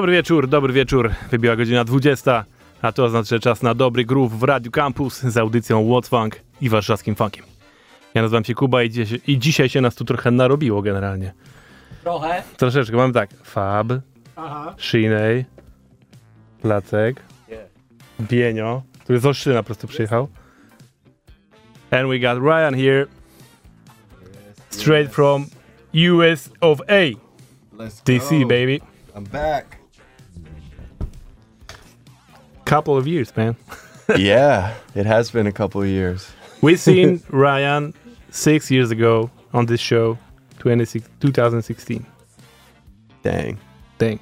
Dobry 0.00 0.12
wieczór, 0.12 0.48
dobry 0.48 0.72
wieczór. 0.72 1.10
Wybiła 1.30 1.56
godzina 1.56 1.84
20, 1.84 2.44
a 2.82 2.92
to 2.92 3.04
oznacza 3.04 3.38
czas 3.38 3.62
na 3.62 3.74
dobry 3.74 4.04
groove 4.04 4.32
w 4.32 4.42
Radio 4.42 4.70
Campus 4.70 5.20
z 5.20 5.36
audycją 5.36 5.84
What's 5.84 6.08
Funk 6.08 6.40
i 6.60 6.68
warszawskim 6.68 7.14
funkiem. 7.14 7.44
Ja 8.14 8.22
nazywam 8.22 8.44
się 8.44 8.54
Kuba 8.54 8.82
i 8.82 8.90
dzisiaj, 8.90 9.20
i 9.26 9.38
dzisiaj 9.38 9.68
się 9.68 9.80
nas 9.80 9.94
tu 9.94 10.04
trochę 10.04 10.30
narobiło 10.30 10.82
generalnie. 10.82 11.32
Trochę. 12.02 12.42
Troszeczkę, 12.56 12.96
mamy 12.96 13.12
tak, 13.12 13.30
Fab, 13.44 13.86
Aha. 14.36 14.74
Shinej, 14.78 15.44
Placek, 16.62 17.22
Bienio, 18.20 18.82
który 19.00 19.18
z 19.18 19.26
Olsztyna 19.26 19.62
po 19.62 19.66
prostu 19.66 19.88
przyjechał. 19.88 20.28
And 21.90 22.08
we 22.08 22.18
got 22.18 22.38
Ryan 22.42 22.74
here, 22.74 23.06
straight 24.70 25.14
from 25.14 25.46
US 25.94 26.50
of 26.60 26.80
A, 26.80 27.10
Let's 27.76 28.02
DC 28.04 28.40
go. 28.40 28.48
baby. 28.48 28.80
I'm 29.14 29.24
back. 29.32 29.79
Couple 32.70 32.96
of 32.96 33.06
years, 33.08 33.36
man. 33.36 33.56
yeah, 34.16 34.74
it 34.94 35.04
has 35.04 35.30
been 35.32 35.46
a 35.48 35.52
couple 35.52 35.82
of 35.82 35.88
years. 35.88 36.30
We 36.62 36.76
seen 36.86 37.20
Ryan 37.30 37.94
six 38.30 38.70
years 38.70 38.92
ago 38.92 39.28
on 39.52 39.66
this 39.66 39.80
show, 39.80 40.16
26 40.60 41.08
2016. 41.18 42.06
Dang. 43.24 43.58
Dang. 43.98 44.20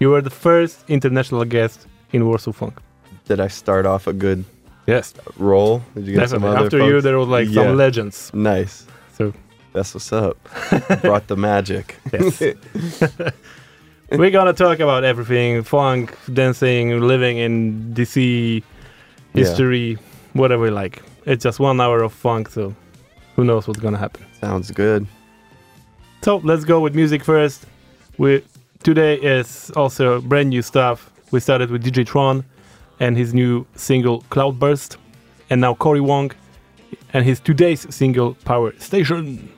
You 0.00 0.10
were 0.10 0.20
the 0.22 0.30
first 0.46 0.84
international 0.88 1.44
guest 1.44 1.86
in 2.12 2.26
Warsaw 2.26 2.50
Funk. 2.52 2.80
Did 3.26 3.38
I 3.38 3.46
start 3.48 3.86
off 3.86 4.08
a 4.08 4.12
good 4.12 4.44
Yes, 4.88 5.14
roll? 5.38 5.80
Did 5.94 6.06
you 6.08 6.14
get 6.16 6.30
some 6.30 6.42
other 6.44 6.64
After 6.64 6.78
you, 6.84 7.00
there 7.00 7.16
was 7.18 7.28
like 7.28 7.48
Yeah. 7.48 7.62
some 7.62 7.76
legends. 7.76 8.30
Nice. 8.34 8.86
So 9.16 9.32
That's 9.72 9.94
what's 9.94 10.12
up. 10.12 10.36
Brought 11.02 11.28
the 11.28 11.36
magic. 11.36 11.96
Yes. 12.12 12.42
we're 14.18 14.30
gonna 14.30 14.52
talk 14.52 14.80
about 14.80 15.04
everything: 15.04 15.62
funk, 15.62 16.16
dancing, 16.32 17.00
living 17.00 17.38
in 17.38 17.94
DC, 17.94 18.62
history, 19.34 19.98
whatever 20.32 20.66
you 20.66 20.72
like. 20.72 21.02
It's 21.26 21.42
just 21.42 21.58
one 21.60 21.80
hour 21.80 22.02
of 22.02 22.12
funk, 22.12 22.48
so 22.48 22.74
who 23.36 23.44
knows 23.44 23.66
what's 23.66 23.80
gonna 23.80 23.98
happen. 23.98 24.24
Sounds 24.40 24.70
good. 24.70 25.06
So 26.22 26.38
let's 26.38 26.64
go 26.64 26.80
with 26.80 26.94
music 26.94 27.24
first. 27.24 27.66
We 28.18 28.42
today 28.82 29.16
is 29.16 29.70
also 29.76 30.20
brand 30.20 30.50
new 30.50 30.62
stuff. 30.62 31.10
We 31.30 31.40
started 31.40 31.70
with 31.70 31.84
DJ 31.84 32.06
Tron 32.06 32.44
and 33.00 33.16
his 33.16 33.34
new 33.34 33.66
single 33.74 34.22
Cloudburst, 34.30 34.96
and 35.50 35.60
now 35.60 35.74
Cory 35.74 36.00
Wong 36.00 36.32
and 37.12 37.24
his 37.24 37.40
today's 37.40 37.92
single 37.94 38.34
Power 38.44 38.72
Station. 38.78 39.53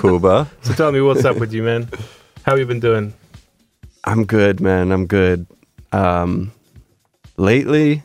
Kuba. 0.00 0.50
So 0.62 0.72
tell 0.74 0.92
me 0.92 1.00
what's 1.00 1.24
up 1.24 1.36
with 1.38 1.52
you, 1.52 1.62
man. 1.62 1.88
How 2.44 2.54
you 2.56 2.66
been 2.66 2.80
doing? 2.80 3.12
I'm 4.04 4.24
good, 4.24 4.60
man. 4.60 4.92
I'm 4.92 5.06
good. 5.06 5.46
Um, 5.92 6.52
lately, 7.36 8.02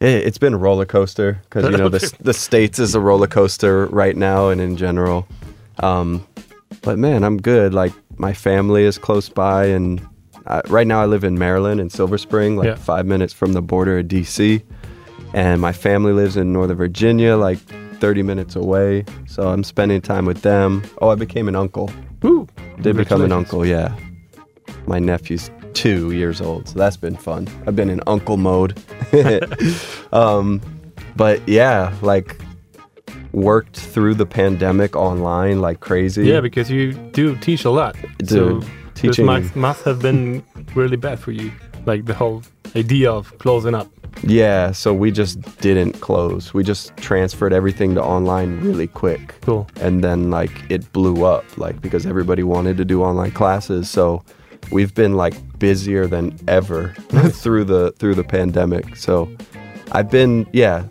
it, 0.00 0.26
it's 0.26 0.38
been 0.38 0.54
a 0.54 0.58
roller 0.58 0.84
coaster 0.86 1.40
because 1.44 1.64
you 1.70 1.76
know 1.76 1.88
the 1.88 2.14
the 2.20 2.34
states 2.34 2.78
is 2.78 2.94
a 2.94 3.00
roller 3.00 3.26
coaster 3.26 3.86
right 3.86 4.16
now 4.16 4.48
and 4.48 4.60
in 4.60 4.76
general. 4.76 5.26
Um, 5.80 6.26
but 6.82 6.98
man, 6.98 7.22
I'm 7.24 7.36
good. 7.40 7.74
Like 7.74 7.92
my 8.16 8.32
family 8.32 8.84
is 8.84 8.98
close 8.98 9.28
by, 9.28 9.66
and 9.66 10.06
I, 10.46 10.62
right 10.68 10.86
now 10.86 11.00
I 11.02 11.06
live 11.06 11.24
in 11.24 11.38
Maryland 11.38 11.80
in 11.80 11.90
Silver 11.90 12.18
Spring, 12.18 12.56
like 12.56 12.66
Yeah. 12.66 12.74
five 12.76 13.06
minutes 13.06 13.32
from 13.32 13.52
the 13.52 13.62
border 13.62 13.98
of 13.98 14.06
DC. 14.06 14.62
And 15.34 15.60
my 15.62 15.72
family 15.72 16.12
lives 16.12 16.36
in 16.36 16.52
Northern 16.52 16.76
Virginia, 16.76 17.36
like 17.36 17.58
30 18.02 18.24
minutes 18.24 18.56
away. 18.56 19.04
So 19.28 19.50
I'm 19.50 19.62
spending 19.62 20.00
time 20.00 20.24
with 20.24 20.42
them. 20.42 20.82
Oh, 21.00 21.10
I 21.10 21.14
became 21.14 21.46
an 21.46 21.54
uncle. 21.54 21.88
Woo! 22.22 22.48
Did 22.80 22.96
become 22.96 23.22
an 23.22 23.30
uncle, 23.30 23.64
yeah. 23.64 23.96
My 24.88 24.98
nephew's 24.98 25.52
two 25.72 26.10
years 26.10 26.40
old, 26.40 26.68
so 26.68 26.80
that's 26.80 26.96
been 26.96 27.14
fun. 27.14 27.46
I've 27.64 27.76
been 27.76 27.88
in 27.88 28.00
uncle 28.08 28.38
mode. 28.38 28.76
um, 30.12 30.60
but 31.14 31.48
yeah, 31.48 31.94
like 32.02 32.40
worked 33.30 33.78
through 33.78 34.14
the 34.14 34.26
pandemic 34.26 34.96
online 34.96 35.60
like 35.60 35.78
crazy. 35.78 36.24
Yeah, 36.26 36.40
because 36.40 36.68
you 36.68 36.94
do 36.94 37.36
teach 37.36 37.64
a 37.64 37.70
lot. 37.70 37.94
Dude, 38.18 38.28
so 38.28 38.62
this 38.96 39.18
must, 39.20 39.54
must 39.54 39.84
have 39.84 40.02
been 40.02 40.42
really 40.74 40.96
bad 40.96 41.20
for 41.20 41.30
you. 41.30 41.52
Like 41.86 42.06
the 42.06 42.14
whole 42.14 42.42
idea 42.76 43.10
of 43.10 43.36
closing 43.38 43.74
up. 43.74 43.88
Yeah, 44.24 44.72
so 44.72 44.92
we 44.92 45.10
just 45.10 45.40
didn't 45.60 45.94
close. 46.00 46.52
We 46.52 46.62
just 46.62 46.96
transferred 46.98 47.52
everything 47.52 47.94
to 47.94 48.02
online 48.02 48.60
really 48.60 48.86
quick. 48.86 49.34
Cool. 49.40 49.66
and 49.80 50.04
then 50.04 50.30
like 50.30 50.52
it 50.70 50.92
blew 50.92 51.24
up 51.24 51.44
like 51.58 51.80
because 51.80 52.06
everybody 52.06 52.42
wanted 52.42 52.76
to 52.76 52.84
do 52.84 53.02
online 53.02 53.32
classes 53.32 53.90
so 53.90 54.22
we've 54.70 54.94
been 54.94 55.14
like 55.14 55.34
busier 55.58 56.06
than 56.06 56.38
ever 56.46 56.94
through 57.30 57.64
the 57.64 57.90
through 57.98 58.14
the 58.14 58.22
pandemic 58.22 58.94
so 58.96 59.28
i've 59.92 60.08
been 60.10 60.46
yeah 60.52 60.86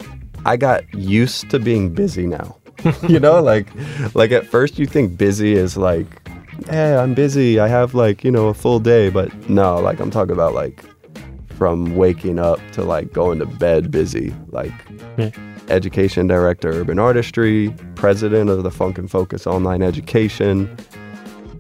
i 0.46 0.58
got 0.58 0.84
used 0.94 1.50
to 1.50 1.60
being 1.60 1.94
busy 1.94 2.26
now 2.28 2.58
you 3.08 3.20
know 3.20 3.42
like 3.42 3.68
like 4.16 4.32
at 4.32 4.46
first 4.46 4.78
you 4.78 4.86
think 4.86 5.18
busy 5.18 5.54
is 5.54 5.78
like 5.78 6.08
hey 6.70 6.96
i'm 6.98 7.14
busy 7.14 7.60
i 7.60 7.68
have 7.70 7.94
like 7.94 8.24
you 8.26 8.32
know 8.32 8.48
a 8.48 8.54
full 8.54 8.80
day 8.80 9.10
but 9.10 9.32
no 9.50 9.80
like 9.80 10.00
i'm 10.02 10.12
talking 10.12 10.34
about 10.34 10.54
like 10.54 10.84
from 11.62 11.96
waking 11.96 12.40
up 12.40 12.60
to 12.72 12.84
like 12.84 13.14
going 13.14 13.38
to 13.38 13.46
bed 13.46 13.92
busy 13.92 14.34
like 14.50 14.72
Yeah. 15.16 15.30
education 15.70 16.26
director 16.26 16.72
urban 16.72 16.98
artistry 16.98 17.72
president 17.94 18.50
of 18.50 18.64
the 18.64 18.72
funk 18.72 18.98
and 18.98 19.12
focus 19.12 19.46
online 19.46 19.84
education 19.84 20.76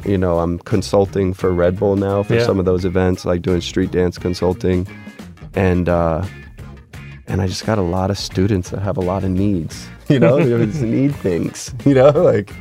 you 0.03 0.17
know 0.17 0.39
i'm 0.39 0.58
consulting 0.58 1.36
for 1.36 1.51
red 1.51 1.77
bull 1.77 1.98
now 1.98 2.24
for 2.24 2.34
Yeah. 2.34 2.46
some 2.48 2.58
of 2.58 2.65
those 2.65 2.84
events 2.84 3.25
like 3.25 3.43
doing 3.43 3.62
street 3.62 3.91
dance 3.91 4.17
consulting 4.17 4.88
and 5.53 5.88
uh 5.88 6.25
and 7.27 7.39
i 7.39 7.46
just 7.46 7.63
got 7.67 7.77
a 7.77 7.84
lot 7.84 8.10
of 8.10 8.17
students 8.17 8.72
that 8.72 8.79
have 8.79 8.98
a 8.98 9.01
lot 9.01 9.24
of 9.24 9.29
needs 9.29 9.88
you 10.10 10.17
know 10.17 10.43
they 10.43 10.65
just 10.65 10.81
need 10.81 11.15
things 11.17 11.75
you 11.86 11.93
know 11.93 12.10
like 12.10 12.51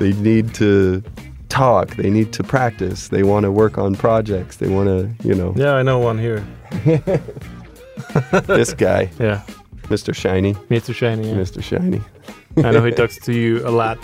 they 0.00 0.12
need 0.14 0.52
to 0.54 1.04
talk 1.48 1.96
they 1.96 2.10
need 2.10 2.32
to 2.32 2.42
practice 2.44 3.08
they 3.08 3.22
want 3.22 3.44
to 3.44 3.50
work 3.50 3.78
on 3.78 3.94
projects 3.94 4.56
they 4.56 4.68
want 4.68 4.88
to 4.88 5.28
you 5.28 5.34
know 5.34 5.52
Yeah, 5.56 5.74
I 5.74 5.82
know 5.82 5.98
one 5.98 6.18
here. 6.18 6.44
this 8.46 8.74
guy 8.74 9.10
Yeah, 9.18 9.42
mr 9.84 10.14
shiny 10.14 10.54
Mr. 10.70 10.94
Shiny. 10.94 11.28
Yeah. 11.28 11.36
mr 11.36 11.62
shiny 11.62 12.00
I 12.64 12.70
know 12.72 12.84
he 12.84 12.90
talks 12.92 13.18
to 13.26 13.32
you 13.32 13.66
a 13.66 13.70
lot. 13.70 13.98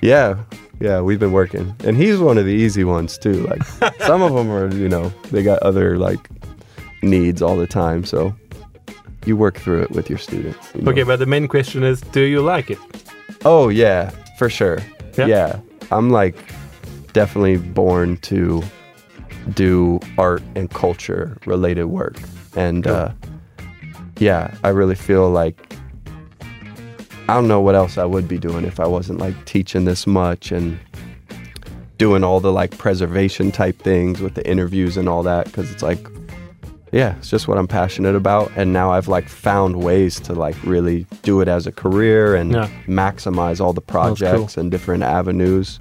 Yeah, 0.00 0.36
yeah, 0.80 1.00
we've 1.00 1.20
been 1.20 1.30
working, 1.30 1.72
and 1.84 1.96
he's 1.96 2.18
one 2.18 2.36
of 2.36 2.44
the 2.44 2.50
easy 2.52 2.82
ones 2.82 3.16
too. 3.16 3.46
Like 3.46 3.62
some 4.00 4.22
of 4.22 4.34
them 4.34 4.50
are, 4.50 4.74
you 4.74 4.88
know, 4.88 5.10
they 5.30 5.44
got 5.44 5.62
other 5.62 5.96
like 5.96 6.18
needs 7.02 7.40
all 7.42 7.56
the 7.56 7.68
time, 7.68 8.04
so 8.04 8.34
you 9.24 9.36
work 9.36 9.56
through 9.56 9.82
it 9.82 9.92
with 9.92 10.10
your 10.10 10.18
students. 10.18 10.72
you 10.74 10.82
know. 10.82 10.90
Okay, 10.90 11.04
but 11.04 11.20
the 11.20 11.26
main 11.26 11.46
question 11.46 11.84
is, 11.84 12.00
do 12.00 12.22
you 12.22 12.40
like 12.42 12.70
it? 12.72 12.78
Oh 13.44 13.68
yeah, 13.68 14.10
for 14.36 14.50
sure. 14.50 14.80
Yeah? 15.16 15.26
Yeah, 15.26 15.60
I'm 15.92 16.10
like 16.10 16.34
definitely 17.12 17.56
born 17.58 18.16
to 18.18 18.62
do 19.54 19.98
art 20.18 20.42
and 20.54 20.70
culture 20.70 21.36
related 21.46 21.86
work, 21.86 22.16
and 22.56 22.84
Cool. 22.84 22.92
uh, 22.94 23.12
yeah, 24.18 24.54
I 24.62 24.68
really 24.70 24.94
feel 24.94 25.30
like 25.30 25.76
I 27.28 27.34
don't 27.34 27.48
know 27.48 27.60
what 27.60 27.74
else 27.74 27.98
I 27.98 28.04
would 28.04 28.28
be 28.28 28.38
doing 28.38 28.64
if 28.64 28.78
I 28.80 28.86
wasn't 28.86 29.18
like 29.18 29.34
teaching 29.44 29.84
this 29.84 30.06
much 30.06 30.52
and 30.52 30.78
doing 31.98 32.24
all 32.24 32.40
the 32.40 32.52
like 32.52 32.76
preservation 32.78 33.52
type 33.52 33.78
things 33.78 34.20
with 34.20 34.34
the 34.34 34.48
interviews 34.48 34.96
and 34.96 35.08
all 35.08 35.22
that 35.22 35.46
because 35.46 35.70
it's 35.70 35.82
like 35.84 36.04
yeah 36.90 37.14
it's 37.16 37.30
just 37.30 37.46
what 37.46 37.56
i'm 37.58 37.68
passionate 37.68 38.16
about 38.16 38.50
and 38.56 38.72
now 38.72 38.90
i've 38.90 39.06
like 39.06 39.28
found 39.28 39.84
ways 39.84 40.18
to 40.18 40.32
like 40.34 40.56
really 40.64 41.06
do 41.22 41.40
it 41.40 41.46
as 41.46 41.64
a 41.64 41.70
career 41.70 42.34
and 42.34 42.50
Yeah. 42.52 42.68
maximize 42.88 43.60
all 43.60 43.72
the 43.72 43.80
cool. 43.82 43.92
projects 44.16 44.56
and 44.56 44.68
different 44.68 45.04
avenues 45.04 45.78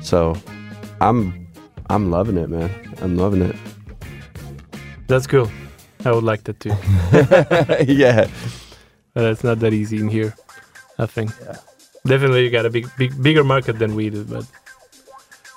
so 0.00 0.36
i'm 1.00 1.48
i'm 1.90 2.10
loving 2.10 2.36
it 2.36 2.48
man 2.48 2.70
i'm 3.02 3.16
loving 3.16 3.42
it 3.42 3.56
That's 5.08 5.26
cool. 5.26 5.50
I 6.04 6.12
would 6.12 6.22
like 6.24 6.44
that 6.44 6.60
too. 6.60 6.74
yeah 7.92 8.28
But 9.14 9.24
it's 9.24 9.42
not 9.42 9.58
that 9.60 9.72
easy 9.72 9.96
in 9.98 10.08
here, 10.08 10.34
I 10.98 11.06
think. 11.06 11.30
Yeah. 11.40 11.56
Definitely, 12.06 12.44
you 12.44 12.50
got 12.50 12.66
a 12.66 12.70
big, 12.70 12.86
big, 12.98 13.20
bigger 13.22 13.42
market 13.42 13.78
than 13.78 13.94
we 13.96 14.10
do. 14.10 14.22
But 14.24 14.44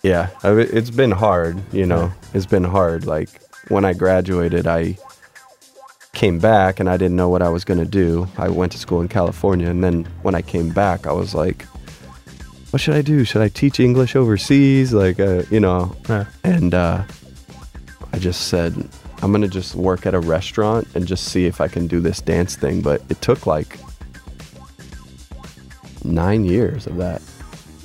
Yeah, 0.04 0.30
I 0.42 0.52
it's 0.80 0.90
been 0.90 1.12
hard, 1.12 1.60
you 1.74 1.86
know. 1.86 2.12
It's 2.34 2.48
been 2.48 2.64
hard. 2.64 3.06
Like 3.06 3.30
when 3.68 3.84
I 3.86 3.94
graduated, 3.94 4.66
I 4.68 4.98
came 6.14 6.40
back 6.40 6.80
and 6.80 6.90
I 6.90 6.96
didn't 6.98 7.16
know 7.18 7.30
what 7.30 7.42
I 7.42 7.50
was 7.50 7.64
going 7.66 7.80
to 7.80 7.92
do. 8.04 8.28
I 8.38 8.48
went 8.50 8.72
to 8.72 8.78
school 8.80 9.02
in 9.02 9.10
California, 9.10 9.70
and 9.70 9.84
then 9.84 10.06
when 10.24 10.34
I 10.34 10.42
came 10.42 10.70
back, 10.70 11.06
I 11.06 11.12
was 11.12 11.36
like, 11.36 11.66
"What 12.72 12.82
should 12.82 12.96
I 12.96 13.02
do? 13.02 13.24
Should 13.24 13.42
I 13.42 13.50
teach 13.50 13.80
English 13.80 14.16
overseas?" 14.16 14.94
Like, 14.94 15.20
uh, 15.20 15.44
you 15.52 15.60
know. 15.60 15.96
Yeah. 16.10 16.26
And 16.44 16.74
uh, 16.74 17.04
I 18.14 18.18
just 18.20 18.48
said, 18.48 18.74
"I'm 19.22 19.32
gonna 19.32 19.48
just 19.48 19.76
work 19.76 20.06
at 20.06 20.14
a 20.14 20.20
restaurant 20.20 20.88
and 20.96 21.06
just 21.08 21.26
see 21.26 21.46
if 21.46 21.62
I 21.62 21.68
can 21.68 21.88
do 21.88 22.00
this 22.00 22.20
dance 22.22 22.56
thing." 22.56 22.82
But 22.82 23.02
it 23.10 23.22
took 23.22 23.46
like 23.46 23.78
nine 26.04 26.46
years 26.46 26.88
of 26.88 26.98
that 26.98 27.22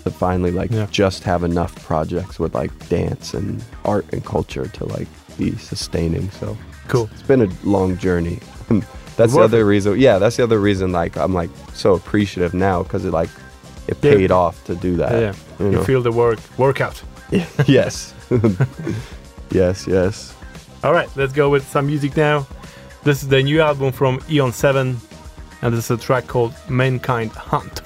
to 0.05 0.11
finally 0.11 0.51
like 0.51 0.70
Yeah. 0.70 0.87
just 0.90 1.25
have 1.25 1.42
enough 1.44 1.75
projects 1.85 2.38
with 2.38 2.55
like 2.55 2.70
dance 2.88 3.35
and 3.35 3.62
art 3.85 4.07
and 4.12 4.25
culture 4.25 4.66
to 4.66 4.85
like 4.87 5.09
be 5.37 5.55
sustaining. 5.57 6.31
So 6.31 6.57
cool. 6.88 7.11
it's 7.12 7.22
been 7.22 7.42
a 7.42 7.49
long 7.64 7.99
journey. 7.99 8.38
that's 9.16 9.35
the 9.35 9.40
other 9.40 9.64
reason. 9.66 9.99
Yeah, 9.99 10.18
that's 10.18 10.37
the 10.37 10.44
other 10.44 10.59
reason. 10.61 10.92
Like 10.92 11.16
I'm 11.16 11.35
like 11.35 11.51
so 11.75 11.94
appreciative 11.94 12.55
now 12.55 12.83
because 12.85 13.05
it 13.05 13.11
like 13.12 13.31
it 13.88 13.96
Yeah. 14.03 14.14
paid 14.14 14.31
off 14.31 14.62
to 14.64 14.75
do 14.75 14.96
that. 14.96 15.12
yeah, 15.12 15.35
you 15.59 15.66
you 15.66 15.72
know? 15.72 15.85
feel 15.85 16.03
the 16.03 16.12
work 16.12 16.38
workout. 16.59 17.03
yes, 17.66 18.14
yes, 19.51 19.87
yes. 19.87 20.35
All 20.85 20.92
right, 20.92 21.09
let's 21.16 21.33
go 21.33 21.49
with 21.51 21.66
some 21.66 21.87
music 21.87 22.16
now. 22.16 22.46
This 23.05 23.22
is 23.22 23.29
the 23.29 23.42
new 23.42 23.61
album 23.61 23.92
from 23.92 24.20
Aeon 24.31 24.53
Seven, 24.53 24.96
and 25.62 25.75
this 25.75 25.85
is 25.85 25.90
a 25.90 25.96
track 25.96 26.27
called 26.27 26.53
"Mankind 26.68 27.33
Hunt." 27.33 27.83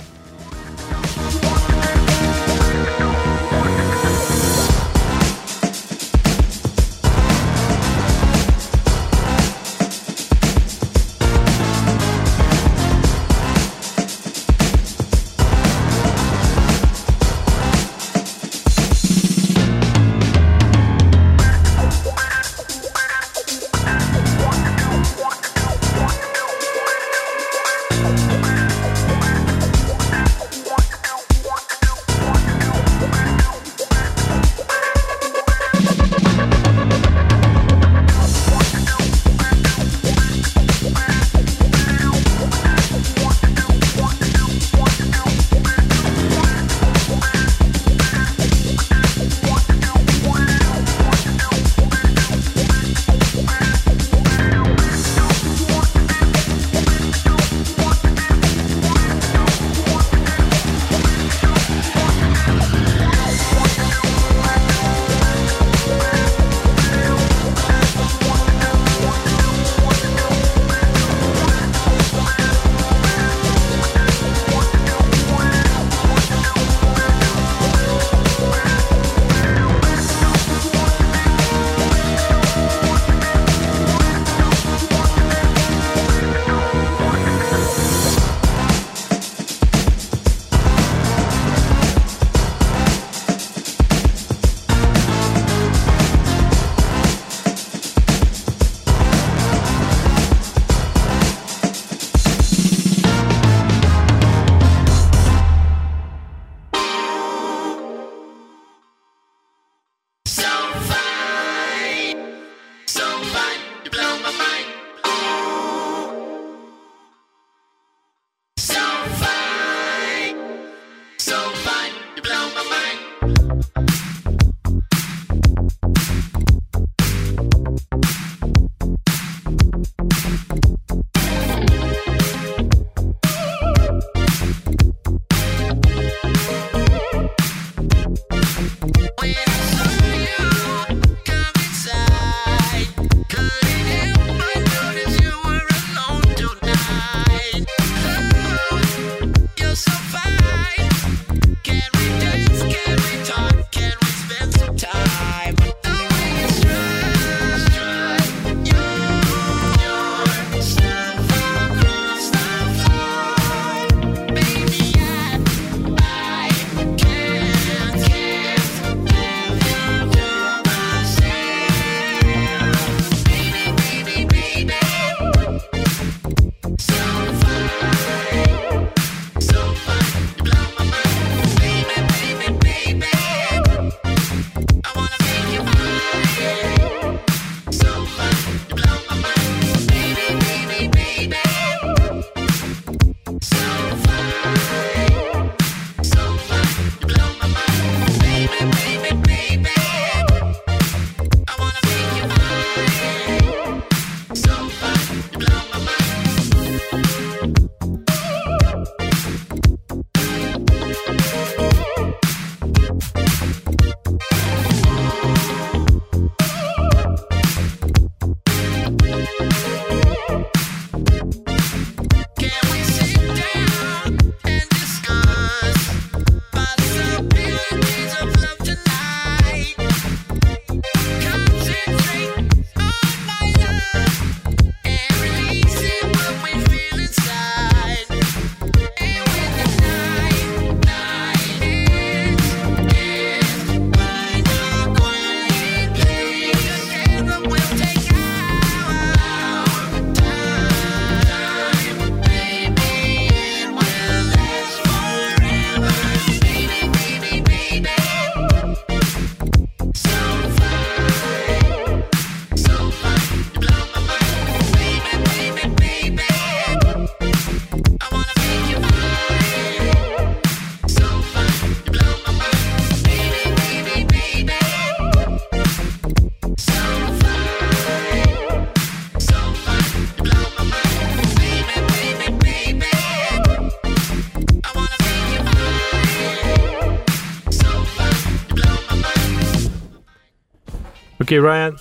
Okay, 291.31 291.39
Ryan, 291.39 291.77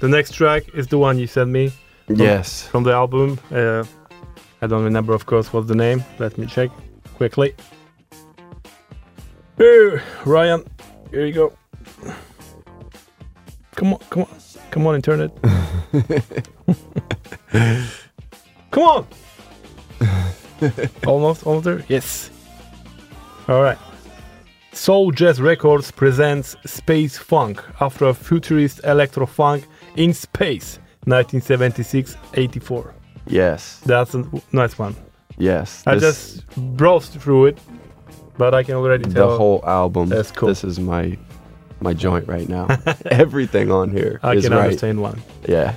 the 0.00 0.08
next 0.08 0.32
track 0.34 0.64
is 0.74 0.86
the 0.88 0.98
one 0.98 1.18
you 1.18 1.26
sent 1.26 1.48
me 1.48 1.72
Yes. 2.06 2.66
from 2.66 2.82
the 2.82 2.92
album. 2.92 3.40
Uh, 3.50 3.82
I 4.60 4.66
don't 4.66 4.84
remember, 4.84 5.14
of 5.14 5.24
course, 5.24 5.54
what's 5.54 5.68
the 5.68 5.74
name. 5.74 6.04
Let 6.18 6.36
me 6.36 6.44
check 6.46 6.68
quickly. 7.14 7.54
Ryan, 10.26 10.66
here 11.10 11.24
you 11.24 11.32
go. 11.32 11.50
Come 13.74 13.94
on, 13.94 14.00
come 14.10 14.22
on, 14.24 14.28
come 14.70 14.86
on 14.86 14.94
and 14.96 15.02
turn 15.02 15.20
it. 15.22 15.32
come 18.70 18.82
on. 18.82 19.06
almost, 21.06 21.46
almost 21.46 21.64
there. 21.64 21.82
Yes. 21.88 22.28
All 23.48 23.62
right. 23.62 23.78
Soul 24.72 25.10
Jazz 25.10 25.40
Records 25.40 25.90
presents 25.90 26.56
Space 26.64 27.18
Funk 27.18 27.62
Afro 27.80 28.14
futurist 28.14 28.80
electro 28.84 29.26
funk 29.26 29.66
in 29.96 30.14
space, 30.14 30.78
1976-84. 31.06 32.92
Yes. 33.26 33.80
That's 33.84 34.14
a 34.14 34.24
nice 34.52 34.78
one. 34.78 34.94
Yes. 35.38 35.82
I 35.86 35.98
just 35.98 36.46
browsed 36.76 37.12
through 37.20 37.46
it, 37.46 37.58
but 38.38 38.54
I 38.54 38.62
can 38.62 38.74
already 38.74 39.04
tell 39.10 39.30
the 39.30 39.36
whole 39.36 39.64
album. 39.66 40.08
That's 40.08 40.30
cool. 40.30 40.48
This 40.48 40.64
is 40.64 40.78
my 40.78 41.18
my 41.80 41.94
joint 41.94 42.28
right 42.28 42.48
now. 42.48 42.68
Everything 43.06 43.70
on 43.72 43.90
here 43.90 44.20
I 44.22 44.34
is 44.34 44.44
can 44.44 44.52
right. 44.52 44.64
understand 44.64 45.00
one. 45.00 45.22
Yeah. 45.48 45.74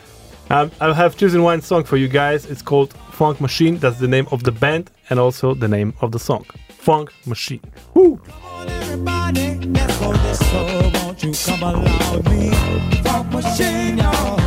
Um, 0.49 0.69
I 0.81 0.93
have 0.93 1.15
chosen 1.15 1.41
one 1.43 1.61
song 1.61 1.85
for 1.85 1.95
you 1.97 2.09
guys. 2.09 2.45
It's 2.45 2.61
called 2.61 2.93
Funk 3.11 3.39
Machine. 3.39 3.77
That's 3.77 3.99
the 3.99 4.07
name 4.07 4.27
of 4.31 4.43
the 4.43 4.51
band 4.51 4.91
and 5.09 5.17
also 5.19 5.53
the 5.53 5.67
name 5.69 5.93
of 6.01 6.11
the 6.11 6.19
song. 6.19 6.45
Funk 6.83 7.13
Machine. 7.25 7.61
Woo! 7.93 8.19
everybody, 8.67 9.55
let's 9.71 10.51
go. 10.51 10.91
Won't 10.95 11.23
you 11.23 11.31
come 11.45 11.63
along 11.63 12.23
me? 12.29 12.51
Funk 13.03 13.31
machine, 13.31 13.99
y'all. 13.99 14.42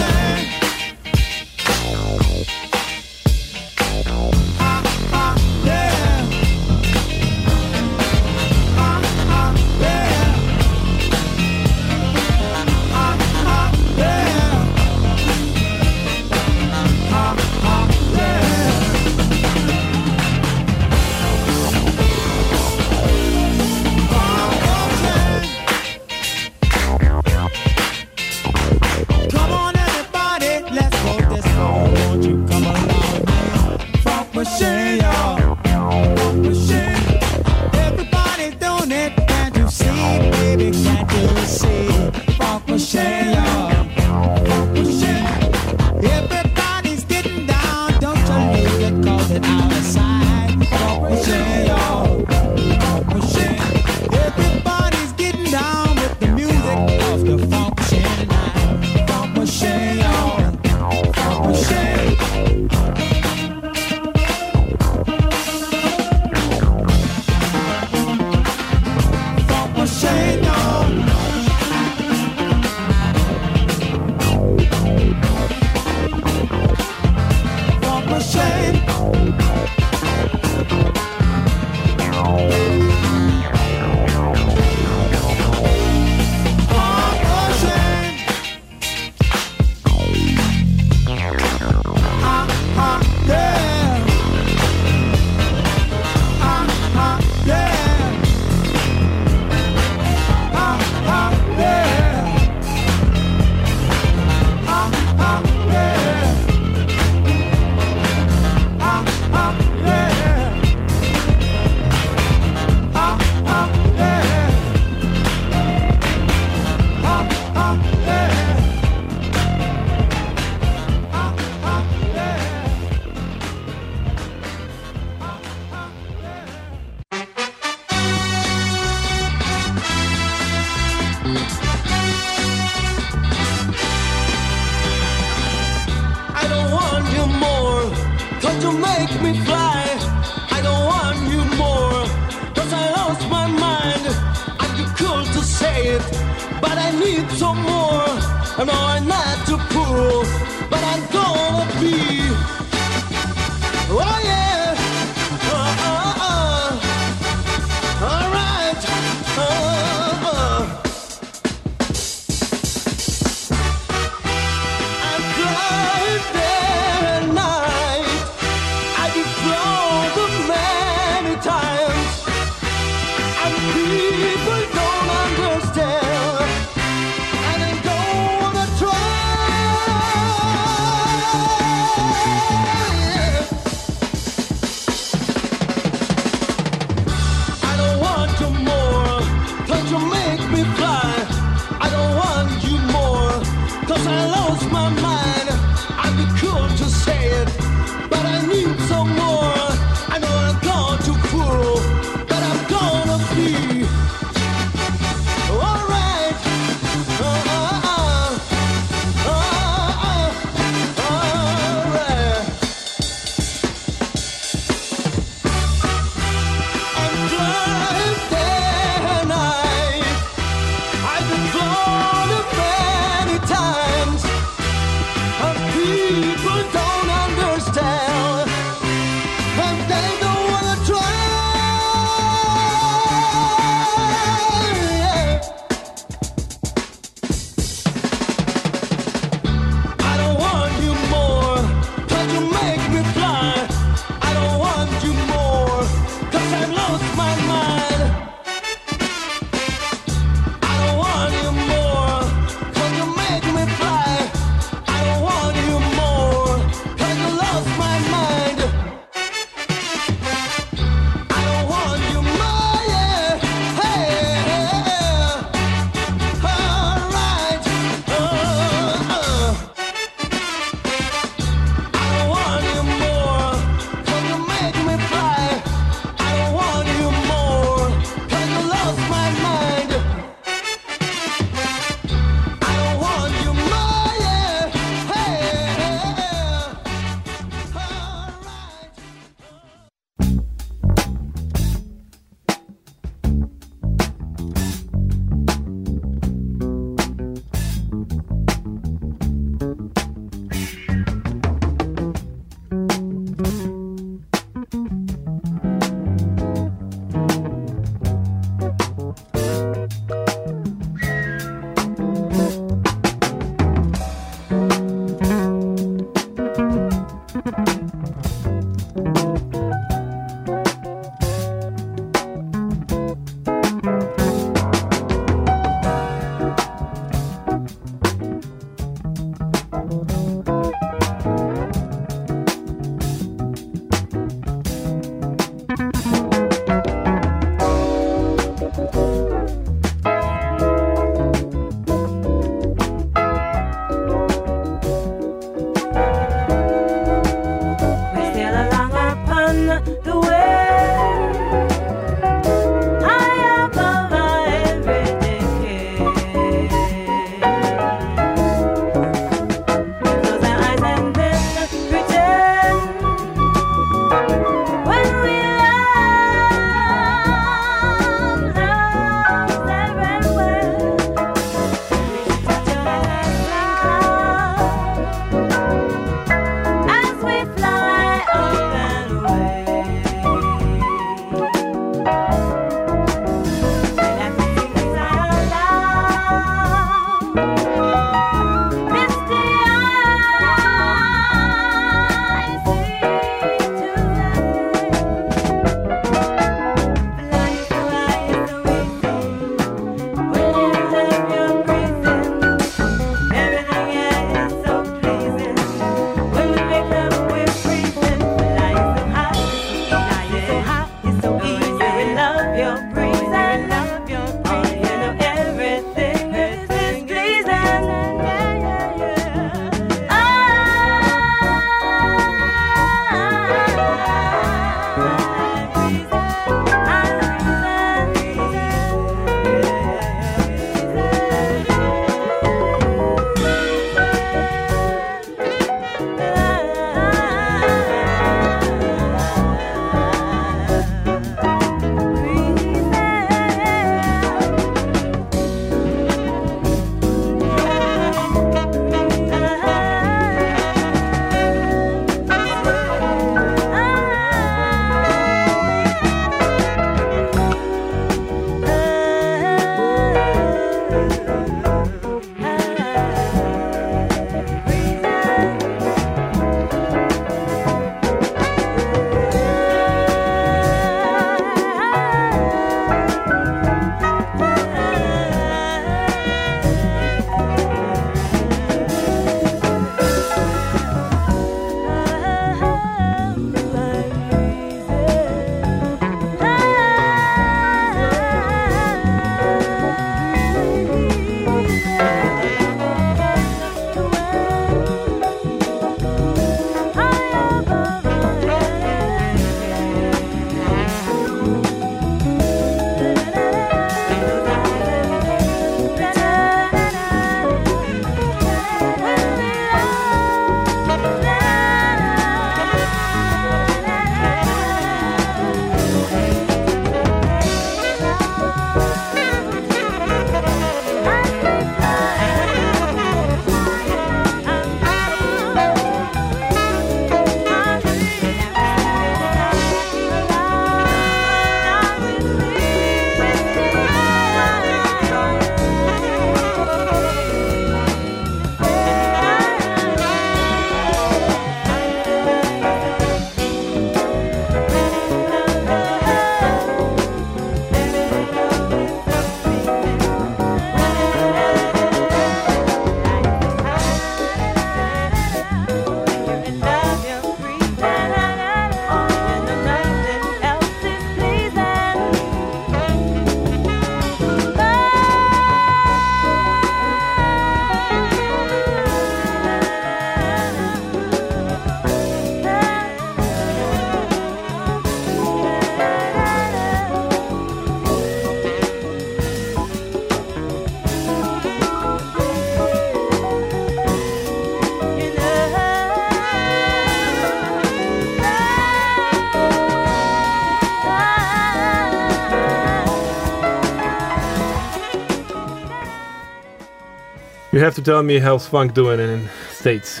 You 597.58 597.64
have 597.64 597.74
to 597.74 597.82
tell 597.82 598.04
me 598.04 598.20
how's 598.20 598.46
funk 598.46 598.72
doing 598.72 599.00
in 599.00 599.28
states. 599.50 600.00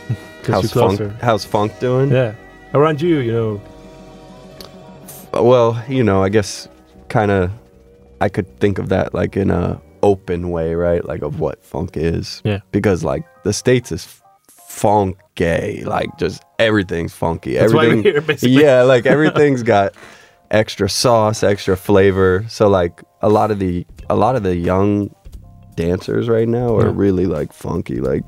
How's 0.44 0.72
funk? 0.72 1.00
How's 1.22 1.44
funk 1.44 1.78
doing? 1.78 2.10
Yeah, 2.10 2.34
around 2.74 3.00
you, 3.00 3.18
you 3.18 3.32
know. 3.32 3.62
Well, 5.32 5.80
you 5.88 6.02
know, 6.02 6.24
I 6.24 6.30
guess 6.30 6.68
kind 7.08 7.30
of 7.30 7.52
I 8.20 8.28
could 8.28 8.58
think 8.58 8.80
of 8.80 8.88
that 8.88 9.14
like 9.14 9.36
in 9.36 9.52
a 9.52 9.80
open 10.02 10.50
way, 10.50 10.74
right? 10.74 11.04
Like 11.04 11.22
of 11.22 11.38
what 11.38 11.62
funk 11.62 11.96
is. 11.96 12.42
Yeah. 12.44 12.58
Because 12.72 13.04
like 13.04 13.24
the 13.44 13.52
states 13.52 13.92
is 13.92 14.20
funky, 14.48 15.84
like 15.84 16.08
just 16.18 16.42
everything's 16.58 17.14
funky. 17.14 17.54
That's 17.54 17.72
Everything 17.72 18.02
here, 18.02 18.20
basically. 18.20 18.50
Yeah, 18.64 18.82
like 18.82 19.06
everything's 19.06 19.62
got 19.76 19.94
extra 20.50 20.88
sauce, 20.88 21.44
extra 21.44 21.76
flavor. 21.76 22.44
So 22.48 22.66
like 22.66 23.00
a 23.22 23.28
lot 23.28 23.52
of 23.52 23.60
the 23.60 23.86
a 24.10 24.16
lot 24.16 24.34
of 24.34 24.42
the 24.42 24.56
young 24.56 25.14
dancers 25.76 26.28
right 26.28 26.48
now 26.48 26.76
are 26.76 26.86
Yeah. 26.86 26.92
really 26.94 27.26
like 27.26 27.52
funky, 27.52 28.00
like 28.00 28.24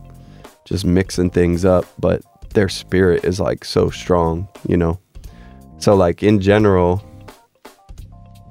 just 0.64 0.84
mixing 0.84 1.30
things 1.30 1.64
up, 1.64 1.84
but 1.98 2.22
their 2.54 2.68
spirit 2.68 3.24
is 3.24 3.40
like 3.40 3.64
so 3.64 3.90
strong, 3.90 4.48
you 4.66 4.76
know. 4.76 4.98
So 5.78 5.94
like 5.94 6.22
in 6.22 6.40
general, 6.40 7.02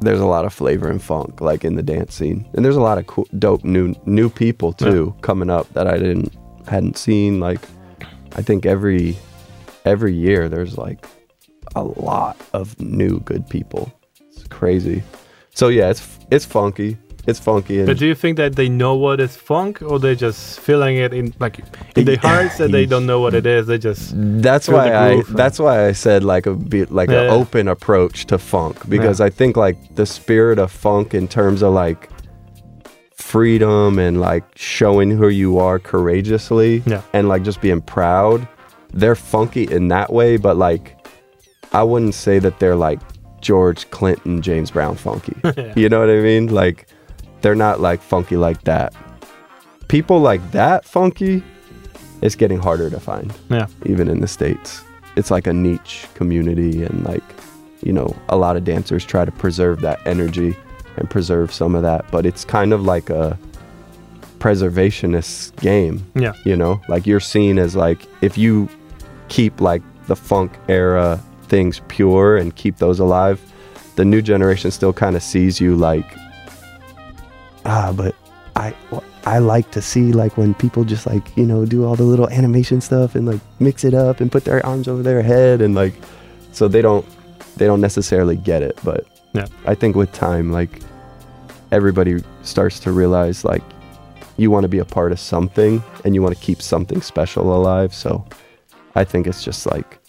there's 0.01 0.19
a 0.19 0.25
lot 0.25 0.45
of 0.45 0.53
flavor 0.53 0.89
and 0.89 1.01
funk 1.01 1.41
like 1.41 1.65
in 1.65 1.75
the 1.75 1.83
dance 1.83 2.13
scene, 2.15 2.47
and 2.53 2.63
there's 2.63 2.75
a 2.75 2.81
lot 2.81 2.97
of 2.97 3.07
cool, 3.07 3.27
dope 3.39 3.63
new 3.63 3.95
new 4.05 4.29
people 4.29 4.73
too 4.73 5.15
coming 5.21 5.49
up 5.49 5.71
that 5.73 5.87
I 5.87 5.97
didn't 5.97 6.35
hadn't 6.67 6.97
seen. 6.97 7.39
Like 7.39 7.61
I 8.35 8.41
think 8.41 8.65
every 8.65 9.17
every 9.85 10.13
year 10.13 10.49
there's 10.49 10.77
like 10.77 11.05
a 11.75 11.83
lot 11.83 12.37
of 12.53 12.79
new 12.79 13.19
good 13.21 13.47
people. 13.49 13.91
It's 14.31 14.43
crazy. 14.47 15.01
So 15.53 15.67
yeah, 15.69 15.89
it's 15.89 16.19
it's 16.31 16.45
funky. 16.45 16.97
It's 17.27 17.39
funky 17.39 17.85
But 17.85 17.97
do 17.97 18.05
you 18.07 18.15
think 18.15 18.37
that 18.37 18.55
they 18.55 18.69
know 18.69 18.95
what 18.95 19.19
is 19.19 19.35
funk, 19.35 19.81
or 19.81 19.99
they're 19.99 20.15
just 20.27 20.59
feeling 20.61 20.95
it 20.95 21.13
in 21.13 21.33
like 21.39 21.59
in 21.97 22.05
their 22.05 22.17
hearts 22.17 22.57
that 22.57 22.71
they 22.71 22.85
don't 22.85 23.05
know 23.05 23.19
what 23.19 23.33
it 23.33 23.45
is? 23.45 23.67
They 23.67 23.77
just 23.77 24.13
that's 24.41 24.67
why 24.69 24.93
I 24.95 25.21
that's 25.41 25.59
why 25.59 25.87
I 25.87 25.91
said 25.91 26.23
like 26.23 26.45
a 26.45 26.53
bit 26.55 26.89
like 26.91 27.09
an 27.09 27.27
open 27.29 27.67
approach 27.67 28.25
to 28.27 28.37
funk 28.37 28.87
because 28.89 29.19
Yeah. 29.19 29.25
I 29.27 29.29
think 29.29 29.57
like 29.57 29.77
the 29.95 30.05
spirit 30.05 30.57
of 30.57 30.71
funk 30.71 31.13
in 31.13 31.27
terms 31.27 31.61
of 31.61 31.73
like 31.73 32.09
freedom 33.15 33.99
and 33.99 34.19
like 34.21 34.43
showing 34.55 35.11
who 35.11 35.27
you 35.27 35.57
are 35.57 35.79
courageously 35.79 36.83
Yeah. 36.85 37.01
and 37.13 37.27
like 37.27 37.43
just 37.43 37.61
being 37.61 37.81
proud 37.81 38.47
they're 38.93 39.15
funky 39.15 39.63
in 39.69 39.89
that 39.89 40.13
way 40.13 40.37
but 40.37 40.55
like 40.55 40.95
I 41.73 41.83
wouldn't 41.83 42.13
say 42.13 42.39
that 42.39 42.59
they're 42.59 42.75
like 42.75 42.99
George 43.41 43.89
Clinton 43.89 44.41
James 44.41 44.71
Brown 44.71 44.95
funky 44.95 45.35
Yeah. 45.43 45.73
you 45.75 45.89
know 45.89 45.99
what 45.99 46.09
I 46.09 46.21
mean 46.21 46.47
like 46.47 46.87
they're 47.47 47.55
not 47.55 47.79
like 47.79 48.01
funky 48.01 48.35
like 48.35 48.61
that. 48.63 48.93
People 49.87 50.19
like 50.19 50.51
that 50.51 50.83
funky 50.83 51.41
it's 52.21 52.35
getting 52.35 52.59
harder 52.59 52.89
to 52.89 52.99
find. 52.99 53.33
Yeah, 53.49 53.67
even 53.85 54.09
in 54.09 54.19
the 54.19 54.27
states. 54.27 54.83
It's 55.15 55.31
like 55.31 55.47
a 55.47 55.53
niche 55.53 56.07
community 56.13 56.83
and 56.83 57.05
like 57.05 57.23
you 57.81 57.93
know 57.93 58.13
a 58.27 58.35
lot 58.35 58.57
of 58.57 58.65
dancers 58.65 59.05
try 59.05 59.23
to 59.23 59.31
preserve 59.31 59.79
that 59.79 60.05
energy 60.05 60.57
and 60.97 61.09
preserve 61.09 61.53
some 61.53 61.73
of 61.73 61.83
that 61.83 62.03
but 62.11 62.25
it's 62.25 62.43
kind 62.43 62.73
of 62.73 62.81
like 62.81 63.09
a 63.09 63.39
preservationist 64.39 65.55
game 65.61 66.05
yeah, 66.15 66.33
you 66.43 66.57
know? 66.57 66.81
Like 66.89 67.07
you're 67.07 67.21
seen 67.21 67.57
as 67.59 67.77
like 67.77 68.05
if 68.21 68.37
you 68.37 68.67
keep 69.29 69.61
like 69.61 69.83
the 70.07 70.17
funk 70.17 70.51
era 70.67 71.23
things 71.43 71.79
pure 71.87 72.35
and 72.35 72.53
keep 72.57 72.75
those 72.77 72.99
alive 72.99 73.39
the 73.95 74.03
new 74.03 74.21
generation 74.21 74.69
still 74.69 74.91
kind 74.91 75.15
of 75.15 75.23
sees 75.23 75.61
you 75.61 75.77
like 75.77 76.13
ah 77.67 77.91
but 77.95 78.15
i 78.55 78.73
i 79.25 79.37
like 79.39 79.69
to 79.71 79.81
see 79.81 80.11
like 80.13 80.35
when 80.37 80.53
people 80.55 80.83
just 80.83 81.05
like 81.05 81.35
you 81.37 81.45
know 81.45 81.65
do 81.65 81.85
all 81.85 81.95
the 81.95 82.03
little 82.03 82.29
animation 82.29 82.81
stuff 82.81 83.13
and 83.15 83.25
like 83.27 83.41
mix 83.59 83.83
it 83.83 83.93
up 83.93 84.19
and 84.21 84.31
put 84.31 84.43
their 84.45 84.65
arms 84.65 84.87
over 84.87 85.03
their 85.03 85.21
head 85.21 85.61
and 85.61 85.75
like 85.75 85.93
so 86.53 86.67
they 86.67 86.81
don't 86.81 87.05
they 87.57 87.65
don't 87.65 87.81
necessarily 87.81 88.35
get 88.35 88.61
it 88.63 88.77
but 88.83 89.05
Yeah. 89.33 89.47
i 89.65 89.75
think 89.75 89.95
with 89.95 90.11
time 90.13 90.51
like 90.51 90.81
everybody 91.71 92.23
starts 92.43 92.79
to 92.81 92.91
realize 92.91 93.43
like 93.43 93.63
you 94.37 94.49
want 94.51 94.63
to 94.63 94.69
be 94.69 94.79
a 94.79 94.85
part 94.85 95.11
of 95.11 95.19
something 95.19 95.83
and 96.05 96.15
you 96.15 96.21
want 96.21 96.35
to 96.37 96.41
keep 96.41 96.61
something 96.61 97.01
special 97.01 97.53
alive 97.55 97.93
so 97.93 98.23
i 98.95 99.03
think 99.03 99.27
it's 99.27 99.43
just 99.43 99.65
like 99.65 99.99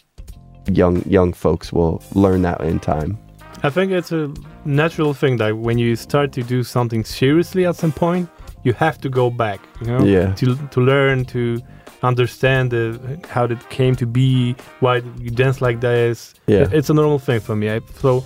young 0.70 1.02
young 1.08 1.32
folks 1.32 1.72
will 1.72 2.02
learn 2.14 2.42
that 2.42 2.60
in 2.60 2.78
time 2.78 3.18
I 3.64 3.70
think 3.70 3.90
it's 3.90 4.12
a 4.12 4.32
natural 4.68 5.14
thing 5.14 5.38
that 5.38 5.56
when 5.56 5.78
you 5.78 5.96
start 5.96 6.32
to 6.32 6.42
do 6.42 6.62
something 6.62 7.04
seriously 7.04 7.66
at 7.66 7.76
some 7.76 7.92
point, 7.92 8.28
you 8.64 8.72
have 8.74 8.98
to 9.00 9.08
go 9.08 9.30
back, 9.30 9.60
you 9.80 9.86
know, 9.86 10.04
Yeah. 10.04 10.32
to 10.34 10.46
to 10.74 10.80
learn 10.80 11.24
to 11.26 11.60
understand 12.02 12.70
the, 12.70 12.98
how 13.28 13.44
it 13.44 13.58
came 13.70 13.94
to 13.96 14.06
be, 14.06 14.54
why 14.80 14.96
you 15.24 15.30
dance 15.30 15.60
like 15.60 15.80
this. 15.80 16.34
Yeah. 16.46 16.68
It's 16.78 16.90
a 16.90 16.94
normal 16.94 17.18
thing 17.18 17.40
for 17.40 17.56
me. 17.56 17.66
I, 17.70 17.80
so 18.00 18.24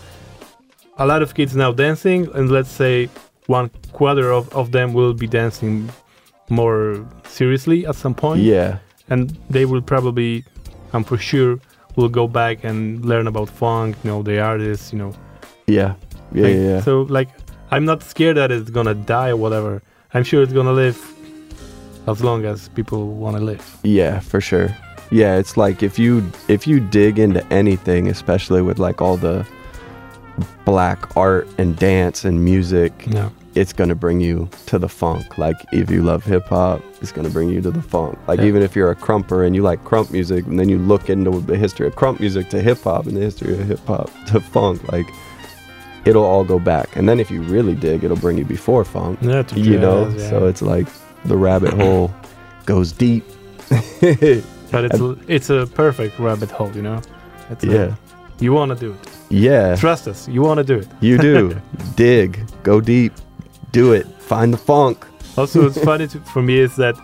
a 0.98 1.06
lot 1.06 1.22
of 1.22 1.32
kids 1.34 1.54
now 1.56 1.72
dancing, 1.72 2.28
and 2.34 2.50
let's 2.50 2.70
say 2.70 3.08
one 3.46 3.70
quarter 3.92 4.30
of, 4.30 4.48
of 4.54 4.70
them 4.72 4.92
will 4.92 5.14
be 5.14 5.26
dancing 5.26 5.88
more 6.50 7.04
seriously 7.24 7.86
at 7.86 7.94
some 7.96 8.14
point. 8.14 8.42
yeah 8.42 8.76
and 9.10 9.36
they 9.50 9.64
will 9.64 9.82
probably, 9.82 10.44
I'm 10.92 11.04
for 11.04 11.18
sure, 11.18 11.58
will 11.96 12.08
go 12.08 12.26
back 12.28 12.64
and 12.64 13.04
learn 13.04 13.26
about 13.26 13.48
funk, 13.50 13.96
you 14.04 14.10
know, 14.10 14.22
the 14.22 14.40
artists, 14.40 14.92
you 14.92 14.98
know. 14.98 15.12
yeah 15.66 15.94
yeah 16.34 16.42
Like, 16.44 16.54
yeah. 16.56 16.80
So 16.82 17.02
like, 17.02 17.28
I'm 17.70 17.84
not 17.84 18.02
scared 18.02 18.36
that 18.36 18.50
it's 18.50 18.70
gonna 18.70 18.94
die 18.94 19.30
or 19.30 19.36
whatever. 19.36 19.82
I'm 20.14 20.24
sure 20.24 20.42
it's 20.42 20.52
gonna 20.52 20.72
live 20.72 20.98
as 22.06 22.22
long 22.22 22.44
as 22.44 22.68
people 22.70 23.14
want 23.14 23.36
to 23.36 23.42
live. 23.42 23.78
Yeah, 23.82 24.20
for 24.20 24.40
sure. 24.40 24.68
Yeah, 25.10 25.36
it's 25.36 25.56
like 25.56 25.82
if 25.82 25.98
you 25.98 26.22
if 26.48 26.66
you 26.66 26.80
dig 26.80 27.18
into 27.18 27.42
anything, 27.52 28.08
especially 28.08 28.62
with 28.62 28.78
like 28.78 29.00
all 29.02 29.16
the 29.16 29.46
black 30.64 31.16
art 31.16 31.46
and 31.58 31.76
dance 31.76 32.24
and 32.24 32.42
music, 32.44 32.92
Yeah. 33.06 33.28
it's 33.54 33.72
gonna 33.72 33.94
bring 33.94 34.20
you 34.20 34.48
to 34.66 34.78
the 34.78 34.88
funk. 34.88 35.36
Like 35.38 35.56
if 35.72 35.90
you 35.90 36.02
love 36.02 36.24
hip 36.24 36.46
hop, 36.48 36.80
it's 37.02 37.12
gonna 37.12 37.28
bring 37.30 37.48
you 37.50 37.60
to 37.60 37.70
the 37.70 37.82
funk. 37.82 38.18
Like 38.26 38.40
Yeah. 38.40 38.46
even 38.46 38.62
if 38.62 38.74
you're 38.74 38.90
a 38.90 38.96
krumper 38.96 39.46
and 39.46 39.54
you 39.54 39.62
like 39.62 39.84
krump 39.84 40.10
music, 40.10 40.46
and 40.46 40.58
then 40.58 40.68
you 40.68 40.78
look 40.78 41.10
into 41.10 41.40
the 41.40 41.56
history 41.56 41.86
of 41.86 41.94
krump 41.94 42.18
music 42.20 42.48
to 42.50 42.60
hip 42.62 42.82
hop 42.82 43.06
and 43.06 43.16
the 43.16 43.20
history 43.20 43.52
of 43.54 43.66
hip 43.66 43.84
hop 43.86 44.10
to 44.28 44.40
funk, 44.40 44.90
like 44.92 45.06
it'll 46.04 46.24
all 46.24 46.44
go 46.44 46.58
back. 46.58 46.96
And 46.96 47.08
then 47.08 47.20
if 47.20 47.30
you 47.30 47.42
really 47.42 47.74
dig, 47.74 48.04
it'll 48.04 48.16
bring 48.16 48.38
you 48.38 48.44
before 48.44 48.84
funk. 48.84 49.18
Yeah, 49.22 49.42
to 49.42 49.60
you 49.60 49.78
know, 49.78 50.08
yeah. 50.08 50.30
so 50.30 50.46
it's 50.46 50.62
like 50.62 50.86
the 51.24 51.36
rabbit 51.36 51.72
hole 51.82 52.12
goes 52.66 52.92
deep. 52.92 53.24
but 53.68 54.84
it's 54.84 55.00
a, 55.00 55.16
it's 55.28 55.50
a 55.50 55.66
perfect 55.74 56.18
rabbit 56.18 56.50
hole, 56.50 56.70
you 56.74 56.82
know. 56.82 57.00
It's 57.50 57.64
a- 57.64 57.66
Yeah. 57.68 57.94
you 58.40 58.52
want 58.52 58.70
to 58.70 58.76
do 58.86 58.92
it. 58.92 59.08
Yeah, 59.30 59.76
Trust 59.76 60.08
us. 60.08 60.28
You 60.28 60.42
want 60.42 60.58
to 60.58 60.64
do 60.64 60.78
it. 60.78 60.88
you 61.00 61.16
do. 61.18 61.56
Dig, 61.96 62.38
go 62.62 62.80
deep, 62.80 63.12
do 63.72 63.92
it, 63.92 64.06
find 64.20 64.52
the 64.52 64.58
funk. 64.58 65.06
Also, 65.38 65.66
it's 65.66 65.82
funny 65.82 66.06
to, 66.08 66.18
for 66.20 66.42
me 66.42 66.58
is 66.58 66.76
that 66.76 66.94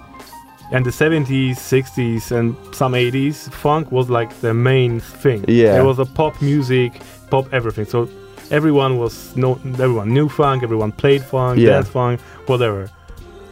in 0.73 0.83
the 0.83 0.91
70s, 0.91 1.53
60s, 1.57 2.31
and 2.31 2.55
some 2.75 2.93
80s, 2.93 3.51
funk 3.51 3.91
was 3.91 4.11
like 4.11 4.39
the 4.43 4.53
main 4.53 5.01
thing. 5.01 5.43
Yeah. 5.49 5.81
It 5.81 5.85
was 5.85 5.99
a 5.99 6.05
pop 6.05 6.43
music, 6.43 7.01
pop 7.31 7.51
everything. 7.55 7.87
So 7.87 8.07
everyone 8.51 8.99
was 8.99 9.37
no, 9.37 9.59
everyone 9.79 10.13
knew 10.13 10.29
funk, 10.29 10.63
everyone 10.63 10.93
played 10.93 11.23
funk, 11.23 11.59
Yeah. 11.59 11.71
dance 11.71 11.89
funk, 11.89 12.21
whatever. 12.47 12.91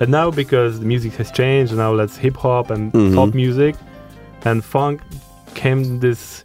And 0.00 0.10
now 0.10 0.30
because 0.30 0.80
the 0.80 0.86
music 0.86 1.12
has 1.14 1.30
changed, 1.30 1.74
now 1.74 1.92
let's 1.92 2.16
hip 2.16 2.36
hop 2.36 2.70
and 2.70 2.92
Mhm. 2.92 3.14
pop 3.14 3.34
music, 3.34 3.74
and 4.44 4.62
funk 4.64 5.00
came 5.54 6.00
this, 6.00 6.44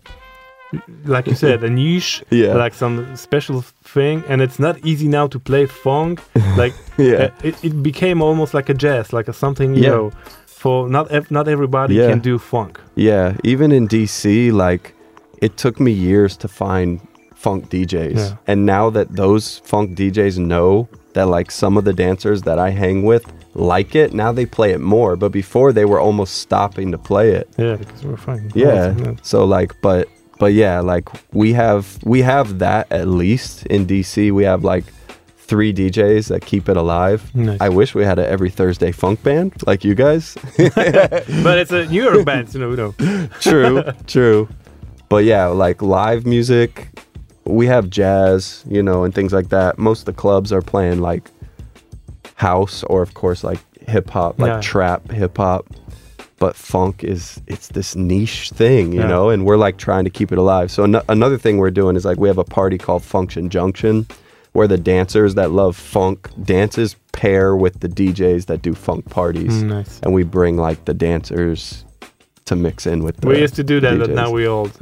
like 1.05 1.27
you 1.27 1.35
said, 1.35 1.63
a 1.63 1.69
niche, 1.81 2.23
Yeah. 2.29 2.53
like 2.55 2.73
some 2.73 3.15
special 3.15 3.61
thing, 3.83 4.23
and 4.29 4.41
it's 4.41 4.57
not 4.59 4.75
easy 4.85 5.07
now 5.07 5.27
to 5.27 5.39
play 5.39 5.65
funk. 5.65 6.19
Like 6.57 6.73
Yeah, 6.97 7.13
uh, 7.23 7.29
it, 7.43 7.55
it 7.63 7.83
became 7.83 8.21
almost 8.21 8.53
like 8.53 8.69
a 8.69 8.73
jazz, 8.73 9.11
like 9.13 9.27
a 9.29 9.33
something 9.33 9.75
you 9.75 9.83
Yeah. 9.83 9.89
know. 9.95 10.11
For 10.45 10.87
not 10.89 11.09
ev- 11.11 11.31
not 11.31 11.47
everybody 11.47 11.95
Yeah. 11.95 12.09
can 12.09 12.19
do 12.19 12.37
funk. 12.37 12.79
yeah. 12.95 13.33
Even 13.43 13.71
in 13.71 13.87
DC, 13.87 14.51
like 14.51 14.93
it 15.41 15.57
took 15.57 15.79
me 15.79 15.91
years 15.91 16.37
to 16.37 16.47
find 16.47 16.99
funk 17.43 17.69
DJs, 17.73 18.15
Yeah. 18.17 18.35
and 18.51 18.65
now 18.65 18.85
that 18.95 19.07
those 19.23 19.59
funk 19.71 19.87
DJs 19.99 20.37
know 20.37 20.87
that 21.13 21.25
like 21.37 21.49
some 21.51 21.73
of 21.79 21.83
the 21.85 21.93
dancers 21.93 22.39
that 22.43 22.57
I 22.67 22.69
hang 22.83 23.03
with 23.11 23.23
like 23.53 23.95
it, 24.01 24.13
now 24.13 24.31
they 24.31 24.45
play 24.45 24.71
it 24.71 24.79
more. 24.79 25.15
But 25.17 25.31
before 25.31 25.73
they 25.73 25.85
were 25.91 25.99
almost 26.07 26.33
stopping 26.45 26.91
to 26.91 26.97
play 26.97 27.27
it. 27.39 27.47
Yeah, 27.57 27.75
because 27.81 28.01
we're 28.05 28.17
fine. 28.29 28.51
yeah 28.55 28.95
Yeah. 28.97 29.13
so 29.23 29.37
like 29.57 29.71
but 29.81 30.07
but 30.39 30.53
yeah 30.53 30.79
like 30.93 31.05
we 31.33 31.53
have 31.53 31.83
we 32.13 32.19
have 32.33 32.47
that 32.59 32.83
at 32.99 33.07
least 33.07 33.65
in 33.67 33.85
dc 33.85 34.13
we 34.39 34.43
have 34.51 34.61
like 34.73 34.85
three 35.49 35.71
djs 35.79 36.23
that 36.31 36.41
keep 36.51 36.69
it 36.71 36.77
alive 36.77 37.19
Nice. 37.35 37.59
i 37.61 37.69
wish 37.79 37.93
we 37.93 38.03
had 38.11 38.17
a 38.17 38.25
every 38.35 38.49
thursday 38.49 38.91
funk 38.91 39.21
band 39.21 39.51
like 39.69 39.83
you 39.87 39.93
guys 40.05 40.35
But 41.45 41.55
it's 41.61 41.71
a 41.71 41.85
newer 41.93 42.23
band, 42.23 42.47
you 42.53 42.59
know. 42.61 42.69
You 42.73 42.77
know. 42.81 43.27
true 43.47 43.83
true 44.07 44.47
but 45.09 45.23
yeah 45.25 45.45
like 45.65 45.81
live 45.99 46.25
music 46.25 46.71
we 47.45 47.65
have 47.67 47.89
jazz 47.89 48.63
you 48.69 48.83
know 48.83 49.03
and 49.03 49.13
things 49.15 49.33
like 49.33 49.49
that 49.49 49.77
most 49.79 49.99
of 50.01 50.05
the 50.05 50.13
clubs 50.13 50.51
are 50.53 50.61
playing 50.61 50.99
like 51.01 51.29
house 52.35 52.83
or 52.83 53.01
of 53.01 53.13
course 53.13 53.43
like 53.43 53.59
hip 53.87 54.09
hop, 54.11 54.39
like 54.39 54.47
Yeah. 54.49 54.61
trap 54.61 55.11
hip 55.11 55.37
hop. 55.37 55.65
But 56.39 56.55
funk 56.55 57.03
is 57.03 57.39
it's 57.47 57.67
this 57.69 57.95
niche 57.95 58.49
thing, 58.51 58.93
you 58.93 59.01
Yeah. 59.01 59.07
know, 59.07 59.29
and 59.29 59.45
we're 59.45 59.57
like 59.57 59.77
trying 59.77 60.05
to 60.05 60.09
keep 60.09 60.31
it 60.31 60.37
alive. 60.39 60.71
So 60.71 60.83
an- 60.83 61.01
another 61.09 61.37
thing 61.37 61.57
we're 61.57 61.71
doing 61.71 61.95
is 61.95 62.03
like 62.05 62.17
we 62.19 62.27
have 62.27 62.37
a 62.39 62.43
party 62.43 62.77
called 62.79 63.03
Function 63.03 63.49
Junction, 63.49 64.07
where 64.53 64.67
the 64.67 64.77
dancers 64.77 65.35
that 65.35 65.51
love 65.51 65.75
funk 65.75 66.29
dances 66.43 66.95
pair 67.11 67.55
with 67.55 67.79
the 67.81 67.87
DJs 67.89 68.45
that 68.47 68.61
do 68.63 68.73
funk 68.73 69.07
parties, 69.09 69.61
Mm, 69.61 69.67
nice. 69.67 69.99
and 70.03 70.13
we 70.13 70.23
bring 70.23 70.57
like 70.57 70.85
the 70.85 70.93
dancers 70.95 71.85
to 72.45 72.55
mix 72.55 72.87
in 72.87 73.03
with. 73.03 73.17
The 73.17 73.27
We 73.27 73.39
used 73.39 73.55
to 73.55 73.63
do 73.63 73.79
that, 73.81 73.99
but 73.99 74.09
now 74.09 74.31
we 74.31 74.47
old. 74.47 74.71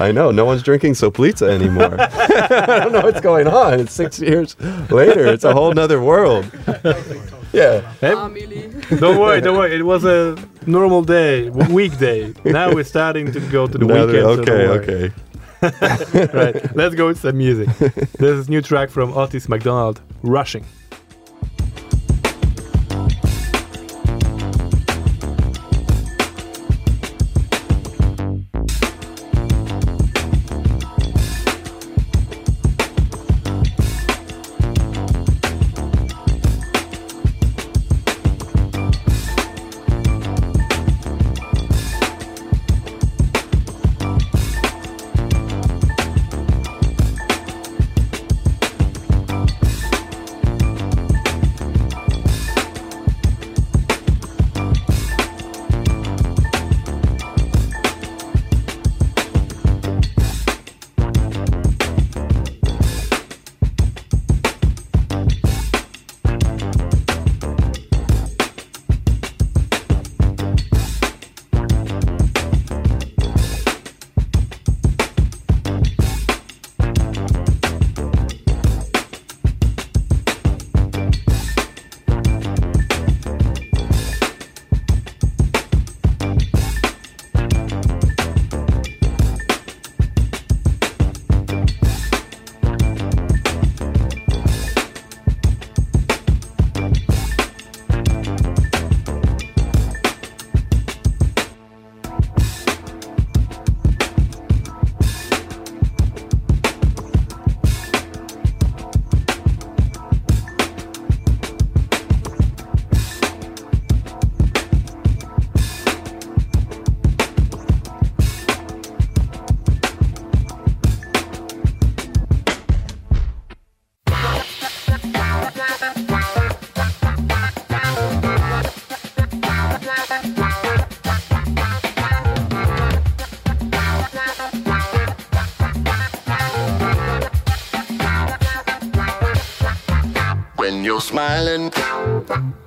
I 0.00 0.12
know 0.12 0.30
no 0.30 0.44
one's 0.44 0.62
drinking 0.62 0.92
Soplica 0.94 1.48
anymore. 1.48 1.96
I 2.00 2.80
don't 2.80 2.92
know 2.92 3.02
what's 3.02 3.20
going 3.20 3.46
on. 3.46 3.80
It's 3.80 3.92
six 3.92 4.18
years 4.20 4.58
later. 4.90 5.26
It's 5.26 5.44
a 5.44 5.52
whole 5.52 5.72
nother 5.72 6.00
world. 6.00 6.50
Yeah. 7.52 7.82
Hey, 8.00 8.10
don't 8.98 9.18
worry, 9.20 9.40
don't 9.40 9.56
worry. 9.56 9.74
It 9.76 9.84
was 9.84 10.04
a 10.04 10.36
normal 10.66 11.02
day, 11.02 11.50
weekday. 11.50 12.34
Now 12.44 12.72
we're 12.74 12.84
starting 12.84 13.30
to 13.32 13.40
go 13.40 13.66
to 13.66 13.78
the 13.78 13.84
Now 13.86 14.06
weekend. 14.06 14.46
they're- 14.46 14.46
so 14.46 14.72
okay, 14.72 15.10
okay. 15.10 15.14
right, 16.34 16.76
let's 16.76 16.94
go 16.94 17.06
with 17.06 17.18
some 17.20 17.38
music. 17.38 17.68
this 17.78 18.32
is 18.38 18.48
new 18.50 18.60
track 18.60 18.90
from 18.90 19.12
Otis 19.16 19.48
McDonald, 19.48 20.00
Rushing. 20.22 20.64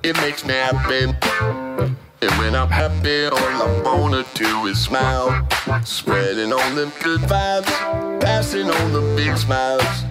It 0.02 0.16
makes 0.16 0.44
me 0.44 0.54
happy. 0.54 1.14
And 2.20 2.32
when 2.38 2.54
I'm 2.54 2.68
happy, 2.68 3.26
all 3.26 3.38
I 3.38 3.82
wanna 3.84 4.24
do 4.34 4.66
is 4.66 4.78
smile. 4.78 5.46
Spreading 5.84 6.52
on 6.52 6.74
them 6.74 6.92
good 7.02 7.20
vibes, 7.20 7.70
passing 8.20 8.70
on 8.70 8.92
the 8.92 9.00
big 9.16 9.36
smiles. 9.36 10.04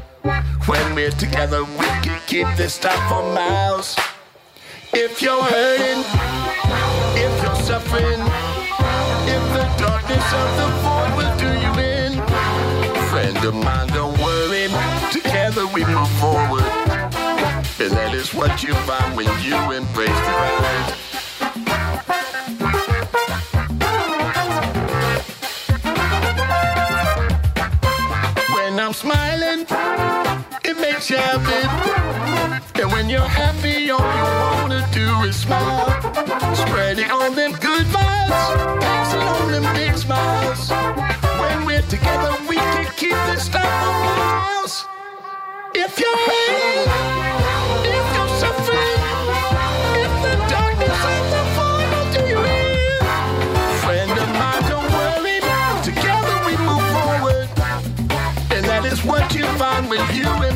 When 0.65 0.95
we're 0.95 1.11
together, 1.11 1.63
we 1.63 1.87
can 2.03 2.19
keep 2.27 2.47
this 2.55 2.75
stuff 2.75 2.99
for 3.09 3.23
miles. 3.33 3.95
If 4.93 5.21
you're 5.21 5.43
hurting, 5.43 6.03
if 7.15 7.43
you're 7.43 7.61
suffering, 7.63 8.21
if 9.27 9.43
the 9.53 9.65
darkness 9.77 10.27
of 10.41 10.49
the 10.59 10.67
void 10.83 11.11
will 11.17 11.37
do 11.37 11.51
you 11.59 11.71
in, 11.83 12.13
friend 13.09 13.37
of 13.45 13.53
mine, 13.53 13.87
don't 13.87 14.17
worry. 14.19 14.67
Together 15.11 15.67
we 15.67 15.85
move 15.85 16.09
forward. 16.19 16.86
And 17.79 17.91
that 17.91 18.15
is 18.15 18.33
what 18.33 18.63
you 18.63 18.73
find 18.73 19.15
when 19.15 19.27
you 19.43 19.53
embrace 19.71 20.09
the 20.09 20.33
ride. 20.41 20.93
When 28.55 28.79
I'm 28.79 28.93
smiling, 28.93 29.67
it 30.65 30.75
makes 30.81 31.11
you 31.11 31.17
happy. 31.17 32.81
And 32.81 32.91
when 32.91 33.11
you're 33.11 33.21
happy, 33.21 33.91
all 33.91 33.99
you 33.99 34.23
wanna 34.59 34.87
do 34.91 35.07
is 35.29 35.35
smile. 35.35 35.85
Spreading 36.55 37.11
on 37.11 37.35
them 37.35 37.51
good 37.61 37.85
vibes, 37.85 38.81
passing 38.81 39.21
on 39.21 39.51
them 39.51 39.71
big 39.75 39.95
smiles. 39.95 40.71
When 41.39 41.65
we're 41.67 41.83
together, 41.83 42.35
we 42.49 42.55
can 42.55 42.91
keep 42.97 43.17
this 43.29 43.45
stuff 43.45 43.61
for 43.61 43.91
miles. 44.17 44.96
If 45.79 45.99
you're 45.99 46.17
hurting, 46.17 46.89
if 50.03 50.13
the 50.23 50.35
darkness 50.49 50.99
of 51.13 51.21
the 51.33 51.43
void 51.53 51.87
will 51.93 52.09
do 52.13 52.21
you 52.27 52.39
in, 52.39 52.99
friend 53.83 54.11
of 54.11 54.29
mine, 54.41 54.63
don't 54.67 54.89
worry. 54.91 55.37
Together 55.83 56.35
we 56.47 56.53
move 56.65 56.85
forward, 56.97 57.47
and 58.51 58.65
that 58.65 58.83
is 58.91 59.03
what 59.05 59.35
you 59.35 59.45
find 59.59 59.87
when 59.87 60.01
you 60.15 60.46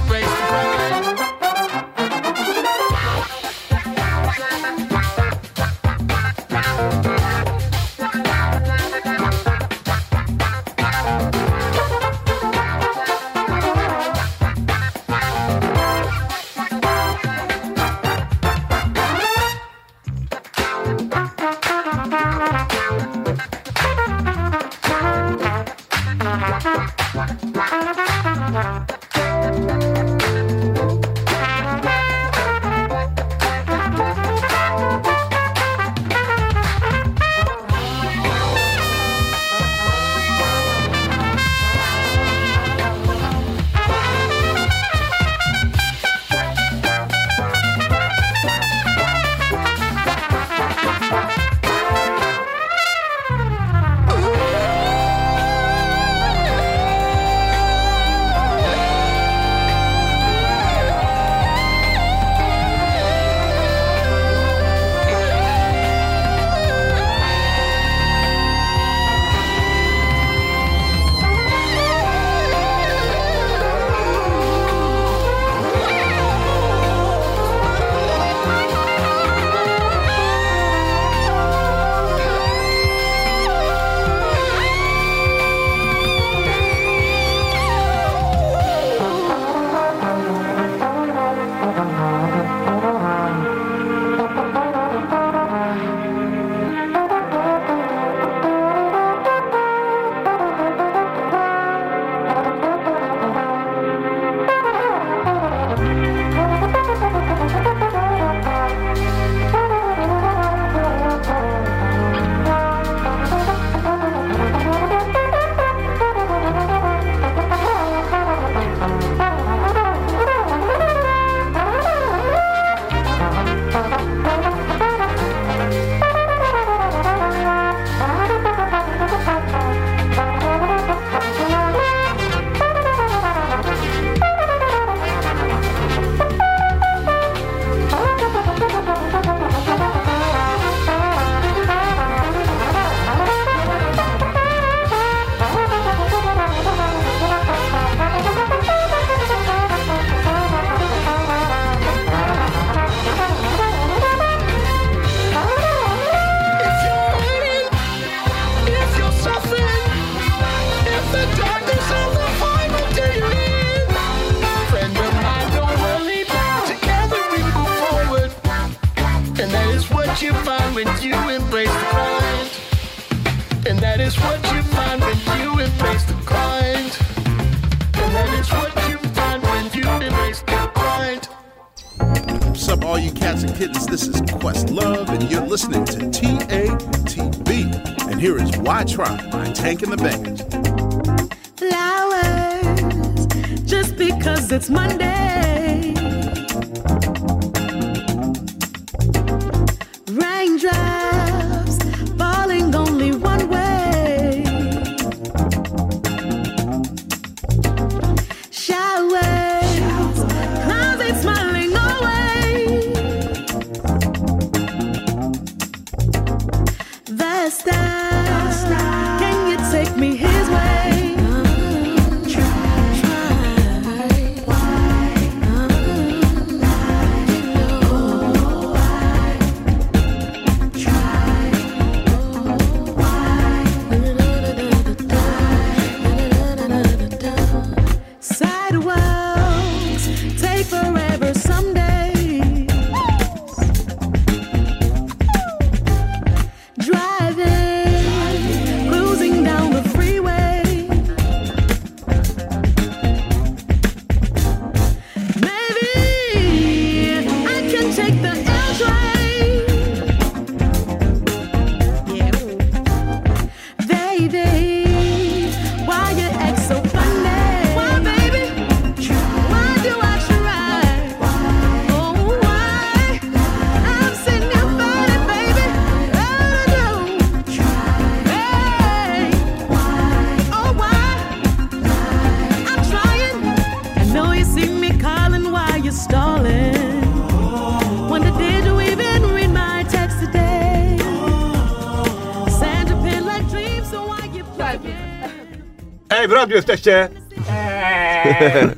Ej, 296.52 296.56
jesteście! 296.56 297.10
Eee, 297.52 298.70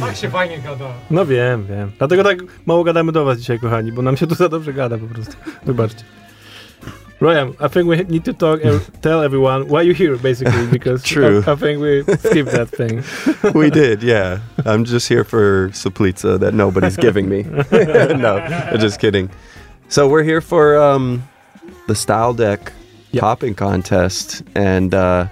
tak 0.00 0.16
się 0.16 0.30
fajnie 0.30 0.58
gada. 0.58 0.84
No 1.10 1.26
wiem, 1.26 1.66
wiem. 1.66 1.92
Dlatego 1.98 2.24
tak 2.24 2.38
mało 2.66 2.84
gadamy 2.84 3.12
do 3.12 3.24
was 3.24 3.38
dzisiaj, 3.38 3.58
kochani, 3.58 3.92
bo 3.92 4.02
nam 4.02 4.16
się 4.16 4.26
tu 4.26 4.34
za 4.34 4.48
dobrze 4.48 4.72
gada 4.72 4.98
po 4.98 5.06
prostu. 5.06 5.32
Wybaczcie. 5.66 6.04
Ryan, 7.20 7.48
I 7.48 7.68
think 7.70 7.88
we 7.88 7.96
need 7.96 8.24
to 8.24 8.34
talk 8.34 8.64
and 8.64 9.00
tell 9.00 9.22
everyone 9.22 9.64
why 9.68 9.82
you're 9.82 9.98
here, 9.98 10.16
basically, 10.16 10.66
because 10.66 11.02
True. 11.02 11.42
I, 11.46 11.52
I 11.52 11.56
think 11.56 11.80
we 11.80 12.02
skipped 12.18 12.52
that 12.52 12.68
thing. 12.70 13.02
we 13.54 13.70
did, 13.70 14.02
yeah. 14.02 14.38
I'm 14.66 14.84
just 14.84 15.08
here 15.08 15.24
for 15.24 15.70
Soplica 15.72 16.38
that 16.40 16.52
nobody's 16.54 16.96
giving 16.96 17.28
me. 17.28 17.42
no, 18.18 18.40
just 18.78 19.00
kidding. 19.00 19.30
So 19.88 20.08
we're 20.08 20.24
here 20.24 20.40
for 20.40 20.76
um, 20.82 21.22
the 21.88 21.94
Style 21.94 22.34
Deck 22.34 22.72
Yep. 23.12 23.20
popping 23.20 23.54
contest, 23.54 24.42
and 24.54 24.94
uh, 24.94 25.26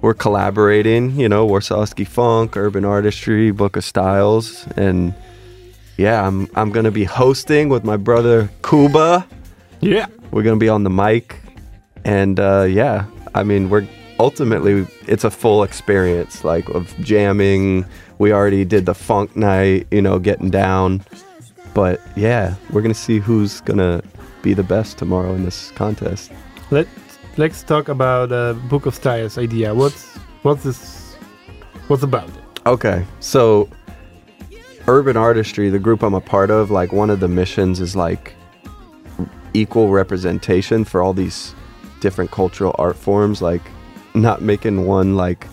we're 0.00 0.14
collaborating. 0.14 1.18
You 1.18 1.28
know, 1.28 1.46
Warszawski 1.46 2.06
Funk, 2.06 2.56
Urban 2.56 2.84
Artistry, 2.84 3.50
Book 3.50 3.76
of 3.76 3.84
Styles, 3.84 4.66
and 4.76 5.14
yeah, 5.96 6.26
I'm 6.26 6.48
I'm 6.54 6.70
gonna 6.70 6.90
be 6.90 7.04
hosting 7.04 7.68
with 7.68 7.84
my 7.84 7.96
brother 7.96 8.48
Kuba. 8.62 9.26
Yeah. 9.80 10.06
We're 10.30 10.42
gonna 10.42 10.56
be 10.56 10.68
on 10.68 10.84
the 10.84 10.90
mic, 10.90 11.36
and 12.04 12.38
uh, 12.38 12.66
yeah, 12.68 13.06
I 13.34 13.42
mean, 13.42 13.70
we're 13.70 13.86
ultimately 14.20 14.86
it's 15.06 15.24
a 15.24 15.30
full 15.30 15.62
experience, 15.62 16.44
like 16.44 16.68
of 16.70 16.94
jamming. 17.00 17.84
We 18.18 18.32
already 18.32 18.64
did 18.64 18.86
the 18.86 18.94
funk 18.94 19.36
night, 19.36 19.86
you 19.90 20.02
know, 20.02 20.18
getting 20.18 20.50
down, 20.50 21.02
but 21.74 22.00
yeah, 22.16 22.54
we're 22.70 22.82
gonna 22.82 22.94
see 22.94 23.18
who's 23.18 23.60
gonna 23.62 24.02
be 24.42 24.54
the 24.54 24.62
best 24.62 24.98
tomorrow 24.98 25.34
in 25.34 25.44
this 25.44 25.70
contest. 25.72 26.30
Let 26.70 26.86
Let's 27.38 27.62
talk 27.62 27.88
about 27.88 28.32
uh, 28.32 28.54
Book 28.68 28.84
of 28.86 28.96
Styles 28.96 29.38
idea. 29.38 29.72
What's 29.72 30.16
what's 30.42 30.64
this? 30.64 31.14
What's 31.86 32.02
about 32.02 32.28
it? 32.28 32.34
Okay, 32.66 33.06
so 33.20 33.68
Urban 34.88 35.16
Artistry, 35.16 35.70
the 35.70 35.78
group 35.78 36.02
I'm 36.02 36.14
a 36.14 36.20
part 36.20 36.50
of, 36.50 36.72
like 36.72 36.92
one 36.92 37.10
of 37.10 37.20
the 37.20 37.28
missions 37.28 37.78
is 37.78 37.94
like 37.94 38.34
equal 39.54 39.90
representation 39.90 40.84
for 40.84 41.00
all 41.00 41.12
these 41.12 41.54
different 42.00 42.32
cultural 42.32 42.74
art 42.76 42.96
forms, 42.96 43.40
like 43.40 43.62
not 44.14 44.42
making 44.42 44.84
one 44.84 45.14
like 45.14 45.46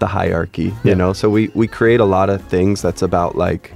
the 0.00 0.08
hierarchy, 0.08 0.64
you 0.64 0.74
Yeah. 0.82 0.94
know? 0.94 1.12
So 1.12 1.30
we 1.30 1.52
we 1.54 1.68
create 1.68 2.00
a 2.00 2.04
lot 2.04 2.28
of 2.28 2.42
things 2.48 2.82
that's 2.82 3.02
about 3.02 3.36
like 3.36 3.72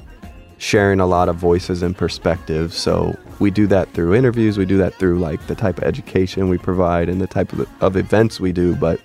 sharing 0.64 0.98
a 0.98 1.06
lot 1.06 1.28
of 1.28 1.36
voices 1.36 1.82
and 1.82 1.94
perspectives. 1.94 2.74
So 2.74 3.14
we 3.38 3.50
do 3.50 3.66
that 3.66 3.92
through 3.92 4.14
interviews, 4.14 4.56
we 4.56 4.64
do 4.64 4.78
that 4.78 4.94
through 4.94 5.18
like 5.18 5.46
the 5.46 5.54
type 5.54 5.76
of 5.76 5.84
education 5.84 6.48
we 6.48 6.56
provide 6.56 7.10
and 7.10 7.20
the 7.20 7.26
type 7.26 7.52
of, 7.52 7.68
of 7.82 7.96
events 7.98 8.40
we 8.40 8.50
do, 8.50 8.74
but 8.74 8.98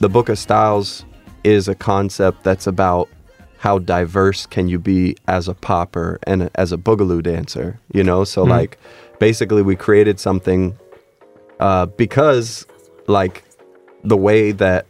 the 0.00 0.08
Book 0.08 0.28
of 0.28 0.36
Styles 0.36 1.04
is 1.44 1.68
a 1.68 1.76
concept 1.76 2.42
that's 2.42 2.66
about 2.66 3.08
how 3.58 3.78
diverse 3.78 4.46
can 4.46 4.66
you 4.68 4.80
be 4.80 5.16
as 5.28 5.46
a 5.46 5.54
popper 5.54 6.18
and 6.24 6.42
a- 6.42 6.50
as 6.60 6.72
a 6.72 6.76
boogaloo 6.76 7.22
dancer, 7.22 7.78
you 7.92 8.02
know? 8.02 8.24
So 8.24 8.42
like 8.42 8.76
basically 9.20 9.62
we 9.62 9.76
created 9.76 10.18
something 10.18 10.76
uh, 11.60 11.86
because 11.86 12.66
like 13.06 13.44
the 14.02 14.16
way 14.16 14.50
that 14.50 14.86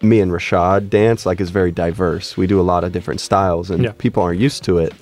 me 0.00 0.18
and 0.20 0.32
Rashad 0.32 0.88
dance 0.88 1.26
like 1.26 1.40
is 1.42 1.50
very 1.50 1.70
diverse. 1.72 2.38
We 2.38 2.46
do 2.46 2.58
a 2.58 2.62
lot 2.72 2.84
of 2.84 2.92
different 2.92 3.20
styles 3.20 3.70
and 3.70 3.84
Yeah. 3.84 3.92
people 3.98 4.22
aren't 4.22 4.40
used 4.40 4.64
to 4.64 4.78
it. 4.78 4.94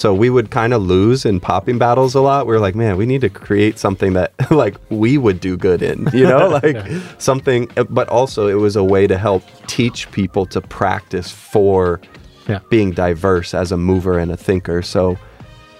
So 0.00 0.14
we 0.14 0.30
would 0.30 0.50
kind 0.50 0.72
of 0.72 0.80
lose 0.82 1.26
in 1.26 1.40
popping 1.40 1.76
battles 1.76 2.14
a 2.14 2.22
lot. 2.22 2.46
We 2.46 2.54
are 2.54 2.58
like, 2.60 2.74
man, 2.74 2.96
we 2.96 3.04
need 3.04 3.20
to 3.20 3.28
create 3.28 3.78
something 3.78 4.14
that 4.14 4.32
like 4.50 4.76
we 4.88 5.18
would 5.18 5.40
do 5.40 5.58
good 5.58 5.82
in, 5.82 6.08
you 6.14 6.26
know, 6.26 6.48
like 6.62 6.78
something. 7.18 7.70
Eh, 7.76 7.84
but 7.90 8.08
also, 8.08 8.48
it 8.48 8.54
was 8.54 8.76
a 8.76 8.82
way 8.82 9.06
to 9.06 9.18
help 9.18 9.42
teach 9.66 10.10
people 10.10 10.46
to 10.46 10.60
practice 10.62 11.30
for 11.30 12.00
Yeah. 12.48 12.60
being 12.70 12.92
diverse 12.92 13.52
as 13.52 13.72
a 13.72 13.76
mover 13.76 14.18
and 14.18 14.32
a 14.32 14.36
thinker. 14.38 14.80
So 14.80 15.18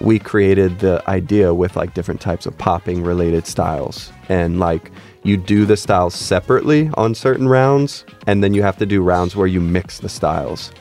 we 0.02 0.18
created 0.18 0.80
the 0.80 1.02
idea 1.08 1.54
with 1.54 1.74
like 1.74 1.94
different 1.94 2.20
types 2.20 2.44
of 2.46 2.56
popping 2.58 3.02
related 3.02 3.46
styles 3.46 4.12
and 4.28 4.58
like 4.60 4.90
you 5.24 5.36
do 5.38 5.64
the 5.66 5.76
styles 5.76 6.14
separately 6.14 6.90
on 6.94 7.14
certain 7.14 7.48
rounds 7.48 8.04
and 8.26 8.42
then 8.44 8.52
you 8.54 8.62
have 8.62 8.76
to 8.78 8.86
do 8.86 9.02
rounds 9.02 9.34
where 9.34 9.46
you 9.46 9.60
mix 9.60 9.98
the 10.00 10.08
styles 10.08 10.72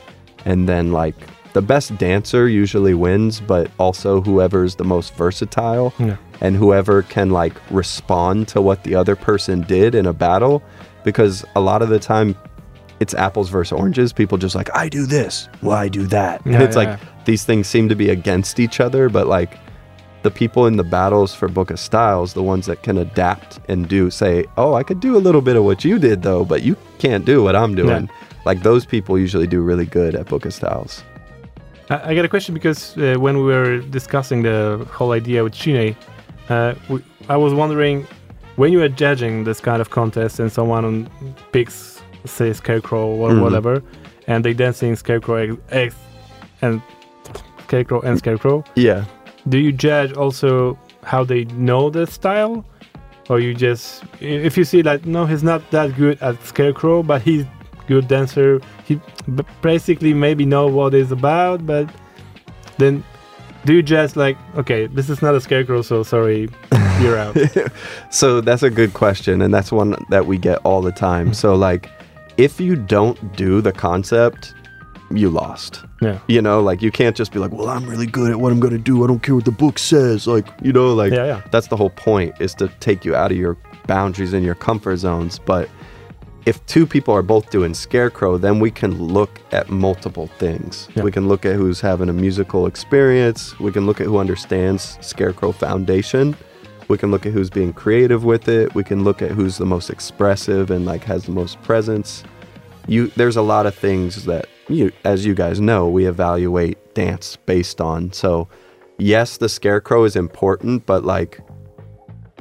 and 0.46 0.68
then 0.68 0.92
like 0.92 1.16
the 1.52 1.62
best 1.62 1.96
dancer 1.98 2.48
usually 2.48 2.94
wins 2.94 3.40
but 3.40 3.70
also 3.78 4.20
whoever's 4.20 4.76
the 4.76 4.84
most 4.84 5.14
versatile 5.14 5.92
Yeah. 5.98 6.16
and 6.40 6.56
whoever 6.56 7.02
can 7.02 7.30
like 7.30 7.54
respond 7.70 8.48
to 8.48 8.60
what 8.60 8.84
the 8.84 8.94
other 8.94 9.16
person 9.16 9.62
did 9.62 9.94
in 9.94 10.06
a 10.06 10.12
battle 10.12 10.62
because 11.04 11.44
a 11.56 11.60
lot 11.60 11.82
of 11.82 11.88
the 11.88 11.98
time 11.98 12.36
it's 13.00 13.14
apples 13.14 13.48
versus 13.48 13.72
oranges. 13.72 14.12
People 14.12 14.36
just 14.38 14.54
like 14.54 14.68
i 14.76 14.88
do 14.88 15.06
this 15.06 15.48
well 15.62 15.76
i 15.76 15.88
do 15.88 16.06
that? 16.06 16.44
And 16.44 16.54
Yeah, 16.54 16.62
it's 16.62 16.76
yeah, 16.76 16.90
like 16.92 17.00
these 17.24 17.44
things 17.44 17.66
seem 17.66 17.88
to 17.88 17.94
be 17.96 18.10
against 18.10 18.60
each 18.60 18.78
other 18.80 19.08
but 19.08 19.26
like 19.26 19.58
the 20.22 20.30
people 20.30 20.66
in 20.66 20.76
the 20.76 20.84
battles 20.84 21.34
for 21.34 21.48
book 21.48 21.70
of 21.70 21.80
styles 21.80 22.34
the 22.34 22.42
ones 22.42 22.66
that 22.66 22.82
can 22.82 22.98
adapt 22.98 23.58
and 23.68 23.88
do 23.88 24.10
say 24.10 24.44
oh 24.58 24.74
i 24.74 24.82
could 24.82 25.00
do 25.00 25.16
a 25.16 25.22
little 25.26 25.40
bit 25.40 25.56
of 25.56 25.64
what 25.64 25.82
you 25.84 25.98
did 25.98 26.22
though 26.22 26.44
but 26.44 26.62
you 26.62 26.76
can't 26.98 27.24
do 27.24 27.42
what 27.42 27.56
i'm 27.56 27.74
doing. 27.74 28.08
Like 28.46 28.62
those 28.62 28.86
people 28.86 29.18
usually 29.18 29.46
do 29.46 29.60
really 29.60 29.84
good 29.84 30.14
at 30.14 30.26
book 30.26 30.46
of 30.46 30.54
styles 30.54 31.02
I, 31.90 32.10
I 32.10 32.14
got 32.14 32.24
a 32.24 32.28
question 32.28 32.54
because 32.54 32.96
uh, 32.96 33.16
when 33.18 33.36
we 33.38 33.44
were 33.44 33.78
discussing 33.80 34.42
the 34.42 34.86
whole 34.92 35.12
idea 35.12 35.42
with 35.44 35.52
Chine, 35.54 35.94
Uh, 36.48 36.74
we, 36.88 36.96
I 37.28 37.36
was 37.36 37.52
wondering 37.54 38.06
when 38.56 38.72
you 38.72 38.82
are 38.82 38.88
judging 38.88 39.44
this 39.44 39.60
kind 39.60 39.80
of 39.80 39.88
contest 39.90 40.40
and 40.40 40.50
someone 40.50 41.06
picks, 41.52 42.02
say, 42.24 42.52
Scarecrow 42.52 43.06
or 43.22 43.30
Mhm. 43.30 43.42
whatever, 43.42 43.82
and 44.26 44.44
they 44.44 44.52
dancing 44.54 44.96
Scarecrow 44.96 45.36
X, 45.44 45.54
X 45.70 45.94
and 46.62 46.80
Scarecrow 47.66 48.00
and 48.02 48.18
Scarecrow. 48.18 48.64
Yeah. 48.74 49.04
Do 49.48 49.58
you 49.58 49.70
judge 49.72 50.12
also 50.16 50.76
how 51.04 51.24
they 51.24 51.44
know 51.68 51.88
the 51.90 52.04
style, 52.06 52.64
or 53.28 53.38
you 53.38 53.54
just 53.54 54.02
if 54.20 54.56
you 54.58 54.64
see 54.64 54.82
like 54.82 55.06
no, 55.06 55.26
he's 55.26 55.44
not 55.44 55.60
that 55.70 55.88
good 55.96 56.16
at 56.20 56.34
Scarecrow, 56.44 57.02
but 57.04 57.22
he's 57.22 57.44
good 57.90 58.06
dancer. 58.08 58.60
He 58.84 59.00
basically 59.62 60.14
maybe 60.14 60.44
know 60.46 60.66
what 60.68 60.94
it's 60.94 61.10
about, 61.10 61.66
but 61.66 61.90
then 62.78 63.02
do 63.64 63.74
you 63.74 63.82
just 63.82 64.16
like 64.16 64.36
okay, 64.56 64.86
this 64.86 65.10
is 65.10 65.20
not 65.22 65.34
a 65.34 65.40
Scarecrow, 65.40 65.82
so 65.82 66.02
sorry, 66.02 66.48
you're 67.02 67.18
out. 67.18 67.36
so 68.10 68.40
that's 68.40 68.62
a 68.62 68.70
good 68.70 68.94
question 68.94 69.42
and 69.42 69.52
that's 69.52 69.72
one 69.72 69.96
that 70.10 70.26
we 70.26 70.38
get 70.38 70.58
all 70.64 70.82
the 70.82 70.92
time 70.92 71.30
mm. 71.30 71.34
so 71.34 71.54
like 71.54 71.90
if 72.36 72.60
you 72.60 72.76
don't 72.76 73.18
do 73.36 73.60
the 73.60 73.72
concept 73.72 74.54
you 75.10 75.28
lost 75.30 75.82
Yeah. 76.00 76.18
you 76.28 76.40
know 76.40 76.60
like 76.62 76.82
you 76.82 76.90
can't 76.90 77.16
just 77.16 77.32
be 77.32 77.38
like 77.40 77.52
well 77.52 77.68
i'm 77.68 77.86
really 77.88 78.06
good 78.06 78.30
at 78.30 78.38
what 78.38 78.52
i'm 78.52 78.60
gonna 78.60 78.78
do 78.78 79.02
i 79.02 79.06
don't 79.08 79.22
care 79.22 79.34
what 79.34 79.44
the 79.44 79.50
book 79.64 79.78
says 79.78 80.26
like 80.26 80.46
you 80.62 80.72
know 80.72 80.94
like 80.94 81.12
Yeah, 81.12 81.26
yeah. 81.26 81.42
that's 81.50 81.68
the 81.68 81.76
whole 81.76 81.90
point 81.90 82.34
is 82.40 82.54
to 82.56 82.68
take 82.80 83.04
you 83.04 83.14
out 83.16 83.32
of 83.32 83.36
your 83.36 83.56
boundaries 83.86 84.32
and 84.32 84.44
your 84.44 84.54
comfort 84.54 84.98
zones 84.98 85.38
but 85.38 85.68
if 86.50 86.66
two 86.66 86.84
people 86.84 87.14
are 87.14 87.22
both 87.22 87.48
doing 87.50 87.72
scarecrow 87.72 88.36
then 88.36 88.58
we 88.58 88.72
can 88.72 89.00
look 89.00 89.40
at 89.52 89.70
multiple 89.70 90.26
things. 90.26 90.88
Yeah. 90.96 91.04
we 91.04 91.12
can 91.12 91.28
look 91.28 91.46
at 91.46 91.54
who's 91.54 91.80
having 91.80 92.08
a 92.08 92.12
musical 92.12 92.66
experience. 92.66 93.56
We 93.60 93.70
can 93.70 93.86
look 93.86 94.00
at 94.00 94.08
who 94.08 94.18
understands 94.18 94.98
scarecrow 95.00 95.52
foundation. 95.52 96.36
We 96.88 96.98
can 96.98 97.12
look 97.12 97.24
at 97.24 97.32
who's 97.32 97.50
being 97.50 97.72
creative 97.72 98.24
with 98.24 98.48
it. 98.48 98.74
We 98.74 98.82
can 98.82 99.04
look 99.04 99.22
at 99.22 99.30
who's 99.30 99.58
the 99.58 99.64
most 99.64 99.90
expressive 99.90 100.72
and 100.72 100.84
like 100.84 101.04
has 101.04 101.26
the 101.26 101.30
most 101.30 101.62
presence. 101.62 102.24
You 102.88 103.06
there's 103.14 103.36
a 103.36 103.42
lot 103.42 103.66
of 103.66 103.74
things 103.76 104.24
that 104.24 104.46
you 104.68 104.90
as 105.04 105.24
you 105.24 105.36
guys 105.36 105.60
know 105.60 105.88
we 105.88 106.06
evaluate 106.06 106.94
dance 106.94 107.36
based 107.46 107.80
on. 107.80 108.12
So 108.12 108.48
yes 108.98 109.36
the 109.36 109.48
scarecrow 109.48 110.02
is 110.02 110.16
important 110.16 110.84
but 110.84 111.04
like 111.04 111.38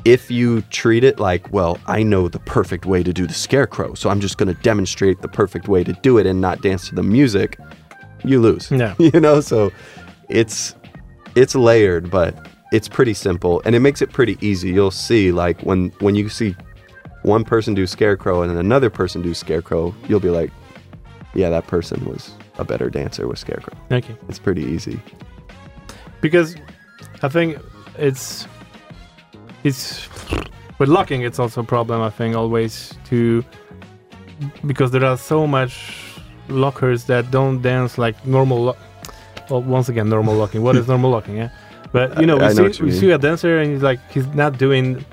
if 0.06 0.32
you 0.32 0.62
treat 0.64 1.04
it 1.04 1.20
like 1.20 1.52
well 1.52 1.78
i 1.88 2.02
know 2.04 2.28
the 2.28 2.40
perfect 2.40 2.86
way 2.86 3.04
to 3.04 3.12
do 3.14 3.28
the 3.28 3.34
scarecrow 3.34 3.94
so 3.94 4.10
i'm 4.10 4.20
just 4.20 4.38
going 4.38 4.54
to 4.54 4.62
demonstrate 4.62 5.22
the 5.22 5.28
perfect 5.28 5.68
way 5.68 5.84
to 5.84 5.94
do 6.02 6.18
it 6.18 6.26
and 6.26 6.40
not 6.42 6.62
dance 6.62 6.88
to 6.90 6.96
the 6.96 7.04
music 7.04 7.58
you 8.24 8.40
lose 8.40 8.70
Yeah. 8.72 8.96
you 9.00 9.20
know 9.20 9.42
so 9.42 9.72
it's 10.30 10.76
it's 11.36 11.56
layered 11.56 12.10
but 12.10 12.48
it's 12.72 12.88
pretty 12.88 13.14
simple 13.14 13.62
and 13.66 13.76
it 13.76 13.80
makes 13.80 14.02
it 14.02 14.12
pretty 14.14 14.38
easy 14.42 14.70
you'll 14.70 14.92
see 14.92 15.32
like 15.32 15.60
when 15.62 15.90
when 16.00 16.16
you 16.16 16.30
see 16.30 16.56
one 17.24 17.44
person 17.44 17.74
do 17.74 17.86
scarecrow 17.86 18.42
and 18.42 18.50
then 18.52 18.58
another 18.58 18.90
person 18.90 19.22
do 19.22 19.34
scarecrow 19.34 19.94
you'll 20.08 20.20
be 20.20 20.30
like 20.30 20.52
yeah 21.34 21.50
that 21.50 21.68
person 21.68 22.04
was 22.06 22.32
a 22.58 22.64
better 22.64 22.90
dancer 22.90 23.28
with 23.28 23.38
scarecrow 23.40 23.74
Okay. 23.92 24.16
it's 24.30 24.40
pretty 24.40 24.64
easy 24.64 25.00
because 26.22 26.56
I 27.22 27.30
think 27.30 27.58
it's 27.98 28.48
it's 29.64 30.08
with 30.80 30.90
locking 30.90 31.22
it's 31.22 31.40
also 31.40 31.62
a 31.62 31.64
problem 31.64 32.02
I 32.02 32.10
think 32.10 32.36
always 32.36 32.94
to 33.06 33.44
because 34.66 34.92
there 34.92 35.04
are 35.06 35.18
so 35.18 35.46
much 35.46 35.94
lockers 36.48 37.06
that 37.06 37.30
don't 37.32 37.62
dance 37.62 37.98
like 37.98 38.16
normal 38.26 38.64
lo- 38.64 38.78
well 39.50 39.62
once 39.62 39.90
again 39.90 40.10
normal 40.10 40.36
locking 40.36 40.62
what 40.64 40.76
is 40.76 40.88
normal 40.94 41.12
locking 41.12 41.38
yeah 41.38 41.50
but 41.92 42.20
you 42.20 42.26
know 42.26 42.38
we 42.38 42.44
I 42.46 42.54
know 42.54 42.72
see 42.72 42.84
we 42.84 42.90
mean. 42.92 43.00
see 43.00 43.12
a 43.12 43.18
dancer 43.18 43.60
and 43.60 43.72
he's 43.72 43.84
like 43.84 44.00
he's 44.12 44.28
not 44.28 44.58
doing 44.58 45.04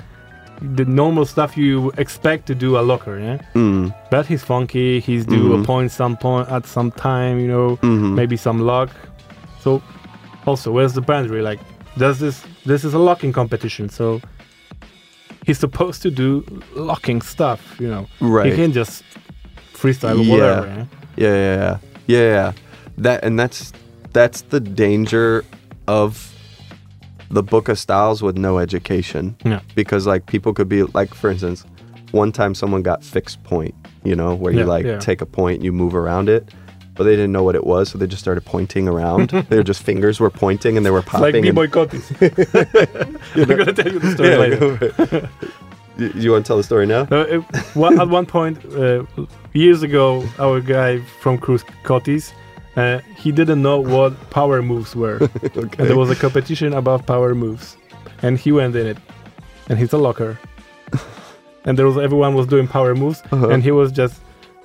the 0.77 0.85
normal 0.87 1.27
stuff 1.27 1.57
you 1.57 1.91
expect 1.99 2.47
to 2.47 2.55
do 2.55 2.79
a 2.79 2.83
locker 2.83 3.19
yeah 3.19 3.39
mm, 3.55 3.95
but 4.11 4.25
he's 4.27 4.43
funky 4.43 5.01
he's 5.01 5.27
do 5.27 5.53
a 5.53 5.59
Mhm. 5.59 5.67
point 5.67 5.91
some 5.91 6.17
point 6.17 6.49
at 6.49 6.65
some 6.67 6.91
time 6.93 7.39
you 7.41 7.49
know 7.49 7.77
mhm. 7.83 8.15
maybe 8.15 8.37
some 8.37 8.61
luck. 8.61 8.91
So 9.61 9.83
also 10.47 10.71
where's 10.73 10.95
the 10.95 11.01
boundary? 11.03 11.43
Like 11.43 11.59
does 11.99 12.21
this 12.21 12.43
this 12.65 12.85
is 12.85 12.95
a 12.95 12.99
locking 12.99 13.33
competition, 13.33 13.89
so 13.91 14.21
he's 15.47 15.59
supposed 15.59 16.03
to 16.03 16.11
do 16.11 16.45
locking 16.75 17.23
stuff, 17.23 17.77
you 17.79 17.89
know. 17.89 18.07
right 18.21 18.51
He 18.51 18.57
can 18.57 18.73
just 18.73 19.05
freestyle 19.73 20.23
Yeah. 20.23 20.33
whatever. 20.33 20.67
Yeah? 20.67 20.85
Yeah, 21.17 21.35
yeah, 21.35 21.57
yeah, 21.57 21.79
yeah, 22.07 22.19
yeah. 22.19 22.53
That 22.99 23.25
and 23.25 23.39
that's 23.39 23.73
that's 24.13 24.43
the 24.43 24.61
danger 24.61 25.45
of 25.87 26.33
the 27.31 27.43
book 27.43 27.69
of 27.69 27.79
styles 27.79 28.23
with 28.23 28.37
no 28.37 28.59
education. 28.59 29.37
Yeah. 29.45 29.61
Because 29.75 30.07
like 30.07 30.27
people 30.27 30.53
could 30.53 30.69
be 30.69 30.83
like, 30.83 31.15
for 31.15 31.31
instance, 31.31 31.65
one 32.13 32.33
time 32.33 32.55
someone 32.55 32.83
got 32.83 33.03
fixed 33.03 33.43
point, 33.45 33.75
you 34.05 34.15
know, 34.15 34.35
where 34.35 34.53
you 34.53 34.65
like 34.65 34.87
yeah. 34.87 34.99
take 34.99 35.21
a 35.21 35.27
point 35.27 35.57
and 35.57 35.65
you 35.65 35.73
move 35.73 35.95
around 35.95 36.29
it. 36.29 36.49
But 36.97 37.05
they 37.05 37.17
didn't 37.17 37.33
know 37.33 37.43
what 37.43 37.55
it 37.55 37.67
was, 37.67 37.91
so 37.91 37.99
they 37.99 38.07
just 38.07 38.23
started 38.23 38.45
pointing 38.45 38.89
around. 38.89 39.31
Their 39.51 39.63
just 39.63 39.83
fingers 39.83 40.19
were 40.19 40.31
pointing 40.31 40.77
and 40.77 40.85
they 40.87 40.91
were 40.91 40.99
like 41.01 41.07
popping. 41.07 41.43
me 41.43 41.49
and- 41.51 41.59
boycottis. 41.59 42.07
I'm 43.37 43.45
gonna 43.49 43.73
tell 43.73 43.93
you 43.93 43.99
the 43.99 44.13
story 44.13 44.31
Yeah, 44.31 44.37
later. 44.39 44.57
go 44.57 44.77
for 44.77 45.17
it. 45.17 45.29
you, 45.99 46.13
you 46.23 46.33
want 46.33 46.45
to 46.47 46.49
tell 46.49 46.57
the 46.57 46.63
story 46.63 46.87
now? 46.87 47.07
No, 47.11 47.21
it, 47.23 47.41
one, 47.75 48.01
at 48.01 48.09
one 48.09 48.27
point, 48.27 48.65
uh, 48.75 49.05
years 49.53 49.83
ago, 49.83 50.25
our 50.39 50.61
guy 50.61 51.01
from 51.21 51.39
Cruz 51.39 51.63
Cotis, 51.85 52.33
uh, 52.77 52.99
he 53.17 53.31
didn't 53.33 53.63
know 53.63 53.79
what 53.81 54.13
power 54.31 54.63
moves 54.63 54.95
were. 54.97 55.17
okay. 55.45 55.61
and 55.79 55.89
there 55.91 55.97
was 55.97 56.11
a 56.11 56.17
competition 56.17 56.73
about 56.75 57.07
power 57.07 57.35
moves 57.35 57.77
and 58.23 58.39
he 58.39 58.53
went 58.53 58.75
in 58.77 58.87
it 58.87 58.99
and 59.69 59.79
he's 59.79 59.93
a 59.93 59.99
locker 59.99 60.39
and 61.65 61.77
there 61.79 61.87
was 61.87 61.97
everyone 61.99 62.35
was 62.35 62.47
doing 62.47 62.67
power 62.69 62.95
moves 62.95 63.23
Uh-huh. 63.33 63.49
and 63.49 63.63
he 63.63 63.71
was 63.71 63.93
just 63.93 64.21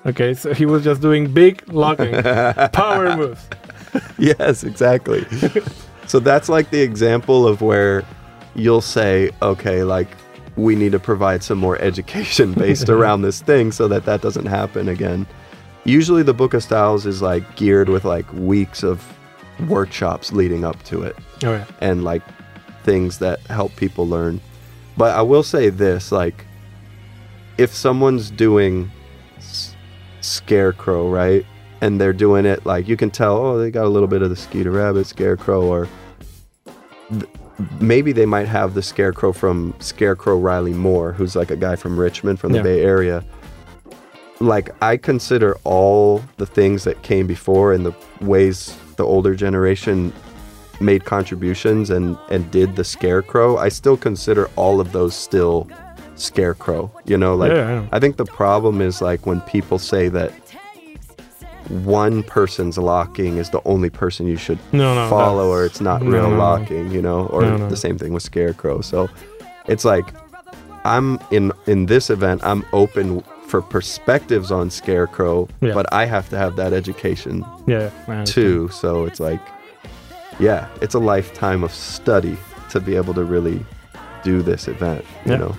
okay 0.05 0.33
so 0.33 0.53
he 0.53 0.65
was 0.65 0.83
just 0.83 1.01
doing 1.01 1.31
big 1.31 1.61
locking 1.71 2.21
power 2.71 3.15
moves 3.15 3.47
yes, 4.17 4.63
exactly. 4.63 5.25
so 6.07 6.19
that's 6.19 6.49
like 6.49 6.69
the 6.69 6.81
example 6.81 7.47
of 7.47 7.61
where 7.61 8.03
you'll 8.55 8.81
say, 8.81 9.31
okay, 9.41 9.83
like 9.83 10.07
we 10.55 10.75
need 10.75 10.91
to 10.91 10.99
provide 10.99 11.43
some 11.43 11.57
more 11.57 11.77
education 11.79 12.53
based 12.57 12.89
around 12.89 13.21
this 13.21 13.41
thing 13.41 13.71
so 13.71 13.87
that 13.87 14.05
that 14.05 14.21
doesn't 14.21 14.47
happen 14.47 14.89
again. 14.89 15.25
Usually 15.83 16.23
the 16.23 16.33
Book 16.33 16.53
of 16.53 16.63
Styles 16.63 17.05
is 17.05 17.21
like 17.21 17.55
geared 17.55 17.89
with 17.89 18.05
like 18.05 18.31
weeks 18.33 18.83
of 18.83 19.03
workshops 19.67 20.31
leading 20.31 20.65
up 20.65 20.81
to 20.81 21.03
it 21.03 21.15
oh 21.43 21.51
yeah 21.51 21.65
and 21.81 22.03
like 22.03 22.23
things 22.83 23.19
that 23.19 23.39
help 23.41 23.75
people 23.75 24.07
learn. 24.07 24.39
But 24.97 25.15
I 25.15 25.21
will 25.21 25.43
say 25.43 25.69
this 25.69 26.11
like 26.11 26.45
if 27.57 27.73
someone's 27.73 28.29
doing 28.29 28.91
scarecrow, 30.21 31.09
right? 31.09 31.45
And 31.81 31.99
they're 31.99 32.13
doing 32.13 32.45
it 32.45 32.65
like 32.65 32.87
you 32.87 32.95
can 32.97 33.09
tell, 33.11 33.37
oh, 33.37 33.57
they 33.57 33.71
got 33.71 33.85
a 33.85 33.89
little 33.89 34.07
bit 34.07 34.21
of 34.21 34.29
the 34.29 34.35
Skeeter 34.35 34.71
Rabbit 34.71 35.07
scarecrow 35.07 35.63
or 35.63 35.87
th- 37.09 37.25
maybe 37.79 38.11
they 38.11 38.25
might 38.25 38.47
have 38.47 38.73
the 38.73 38.81
scarecrow 38.81 39.31
from 39.31 39.73
Scarecrow 39.79 40.37
Riley 40.37 40.73
Moore, 40.73 41.11
who's 41.11 41.35
like 41.35 41.51
a 41.51 41.55
guy 41.55 41.75
from 41.75 41.99
Richmond 41.99 42.39
from 42.39 42.51
the 42.51 42.59
Yeah. 42.59 42.63
Bay 42.63 42.81
Area. 42.81 43.23
Like 44.39 44.69
I 44.81 44.97
consider 44.97 45.57
all 45.63 46.23
the 46.37 46.45
things 46.45 46.83
that 46.83 47.01
came 47.03 47.27
before 47.27 47.73
and 47.73 47.85
the 47.85 47.93
ways 48.21 48.75
the 48.97 49.03
older 49.05 49.35
generation 49.35 50.13
made 50.79 51.05
contributions 51.05 51.91
and 51.91 52.17
and 52.31 52.49
did 52.49 52.75
the 52.75 52.83
scarecrow 52.83 53.55
i 53.57 53.69
still 53.69 53.95
consider 53.95 54.49
all 54.55 54.79
of 54.81 54.91
those 54.93 55.13
still 55.15 55.67
scarecrow 56.21 56.91
you 57.05 57.17
know 57.17 57.35
like 57.35 57.51
Yeah, 57.51 57.85
I. 57.91 57.97
I 57.97 57.99
think 57.99 58.17
the 58.17 58.25
problem 58.25 58.81
is 58.81 59.01
like 59.01 59.25
when 59.25 59.41
people 59.41 59.79
say 59.79 60.07
that 60.09 60.31
one 61.69 62.23
person's 62.23 62.77
locking 62.77 63.37
is 63.37 63.49
the 63.49 63.61
only 63.65 63.89
person 63.89 64.27
you 64.27 64.35
should 64.37 64.59
No, 64.73 64.93
no, 64.95 65.09
follow 65.09 65.49
or 65.49 65.65
it's 65.65 65.79
not 65.81 66.01
real 66.01 66.29
no, 66.29 66.37
locking 66.37 66.91
you 66.91 67.01
know 67.01 67.27
or 67.27 67.43
the 67.69 67.77
same 67.77 67.97
thing 67.97 68.13
with 68.13 68.23
scarecrow 68.23 68.81
so 68.81 69.09
it's 69.67 69.85
like 69.85 70.05
i'm 70.85 71.19
in 71.31 71.51
in 71.67 71.85
this 71.85 72.09
event 72.09 72.43
i'm 72.43 72.65
open 72.73 73.21
for 73.47 73.61
perspectives 73.61 74.51
on 74.51 74.69
scarecrow 74.69 75.47
Yeah. 75.61 75.73
but 75.73 75.85
i 75.93 76.05
have 76.05 76.29
to 76.29 76.37
have 76.37 76.55
that 76.57 76.73
education 76.73 77.45
yeah 77.67 77.89
too. 78.25 78.69
So 78.69 79.05
it's 79.05 79.19
like, 79.19 79.41
yeah, 80.39 80.67
it's 80.81 80.95
a 80.95 80.99
lifetime 80.99 81.63
of 81.63 81.71
study 81.73 82.37
to 82.71 82.79
be 82.79 82.95
able 82.95 83.13
to 83.13 83.23
really 83.23 83.63
do 84.23 84.41
this 84.41 84.67
event. 84.67 85.03
You 85.25 85.31
Yeah. 85.33 85.37
know. 85.37 85.55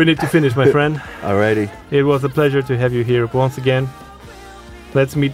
We 0.00 0.06
need 0.06 0.20
to 0.20 0.26
finish 0.26 0.56
my 0.56 0.66
friend 0.74 0.96
Alrighty. 1.22 1.68
it 1.90 2.04
was 2.04 2.24
a 2.24 2.28
pleasure 2.28 2.62
to 2.62 2.74
have 2.78 2.94
you 2.96 3.04
here 3.04 3.26
once 3.34 3.58
again 3.58 3.86
let's 4.94 5.14
meet 5.14 5.32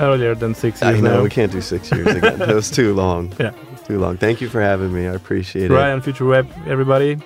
earlier 0.00 0.34
than 0.34 0.54
six 0.54 0.82
years 0.82 0.96
I 0.96 1.00
know 1.00 1.16
now 1.16 1.22
we 1.22 1.30
can't 1.30 1.52
do 1.52 1.60
six 1.60 1.92
years 1.92 2.08
again. 2.08 2.38
that 2.38 2.54
was 2.54 2.68
too 2.70 2.94
long. 2.94 3.32
Yeah. 3.40 3.52
Too 3.86 4.00
long. 4.00 4.16
Thank 4.16 4.40
you 4.40 4.48
for 4.48 4.60
having 4.60 4.92
me. 4.92 5.02
I 5.06 5.14
appreciate 5.14 5.70
it. 5.70 5.74
Ryan 5.74 6.00
Future 6.02 6.26
Webb 6.26 6.46
everybody. 6.66 7.16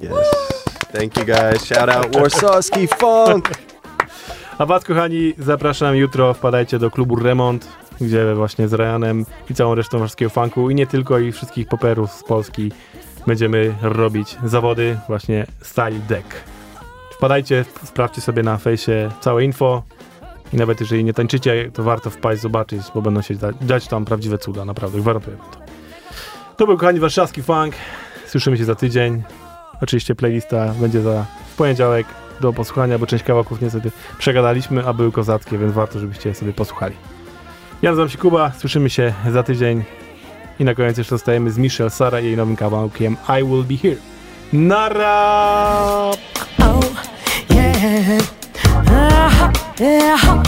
Yes. 0.00 0.26
Thank 0.96 1.18
you 1.18 1.24
guys. 1.26 1.66
Shout 1.66 1.88
out 1.90 2.06
Warszawski 2.12 2.86
Funk. 2.88 3.50
A 4.58 4.66
Was, 4.66 4.84
kochani, 4.84 5.34
zapraszam 5.38 5.96
jutro. 5.96 6.34
Wpadajcie 6.34 6.78
do 6.78 6.90
klubu 6.90 7.16
Remont, 7.16 7.68
gdzie 8.00 8.34
właśnie 8.34 8.68
z 8.68 8.72
Ryanem 8.72 9.26
i 9.50 9.54
całą 9.54 9.74
resztą 9.74 9.98
warszawskiego 9.98 10.30
funku 10.30 10.70
i 10.70 10.74
nie 10.74 10.86
tylko, 10.86 11.18
i 11.18 11.32
wszystkich 11.32 11.68
poperów 11.68 12.12
z 12.12 12.22
Polski 12.22 12.72
będziemy 13.26 13.74
robić 13.82 14.36
zawody 14.44 14.98
właśnie 15.08 15.46
style 15.62 15.98
deck. 16.08 16.34
Wpadajcie, 17.12 17.64
sprawdźcie 17.84 18.20
sobie 18.20 18.42
na 18.42 18.58
fejsie 18.58 19.10
całe 19.20 19.44
info 19.44 19.82
i 20.52 20.56
nawet 20.56 20.80
jeżeli 20.80 21.04
nie 21.04 21.12
tańczycie, 21.14 21.70
to 21.74 21.82
warto 21.82 22.10
wpaść, 22.10 22.40
zobaczyć, 22.42 22.82
bo 22.94 23.02
będą 23.02 23.22
się 23.22 23.34
da- 23.34 23.52
dać 23.60 23.88
tam 23.88 24.04
prawdziwe 24.04 24.38
cuda, 24.38 24.64
naprawdę, 24.64 24.98
gwarantuję 24.98 25.36
to. 25.36 25.60
To 26.56 26.66
był 26.66 26.78
kochani 26.78 27.00
warszawski 27.00 27.42
funk, 27.42 27.74
słyszymy 28.26 28.56
się 28.58 28.64
za 28.64 28.74
tydzień. 28.74 29.22
Oczywiście 29.82 30.14
playlista 30.14 30.74
będzie 30.80 31.02
za 31.02 31.26
poniedziałek 31.56 32.06
do 32.40 32.52
posłuchania, 32.52 32.98
bo 32.98 33.06
część 33.06 33.24
kawałków 33.24 33.60
niestety 33.60 33.90
przegadaliśmy, 34.18 34.86
a 34.86 34.92
były 34.92 35.12
kozackie, 35.12 35.58
więc 35.58 35.72
warto, 35.72 35.98
żebyście 35.98 36.34
sobie 36.34 36.52
posłuchali. 36.52 36.94
Ja 37.82 37.90
nazywam 37.90 38.08
się 38.08 38.18
Kuba, 38.18 38.52
słyszymy 38.58 38.90
się 38.90 39.12
za 39.32 39.42
tydzień 39.42 39.84
i 40.60 40.64
na 40.64 40.74
koniec 40.74 40.98
jeszcze 40.98 41.14
zostajemy 41.14 41.50
z 41.50 41.58
Michelle 41.58 41.90
Sarah 41.90 42.22
i 42.22 42.26
jej 42.26 42.36
nowym 42.36 42.56
kawałkiem 42.56 43.16
I 43.40 43.44
Will 43.44 43.64
Be 43.64 43.76
Here. 43.76 43.96
Nara! 44.52 46.10
Oh, 46.58 46.80
yeah. 47.50 48.22
Uh-huh, 48.86 49.52
yeah. 49.80 50.40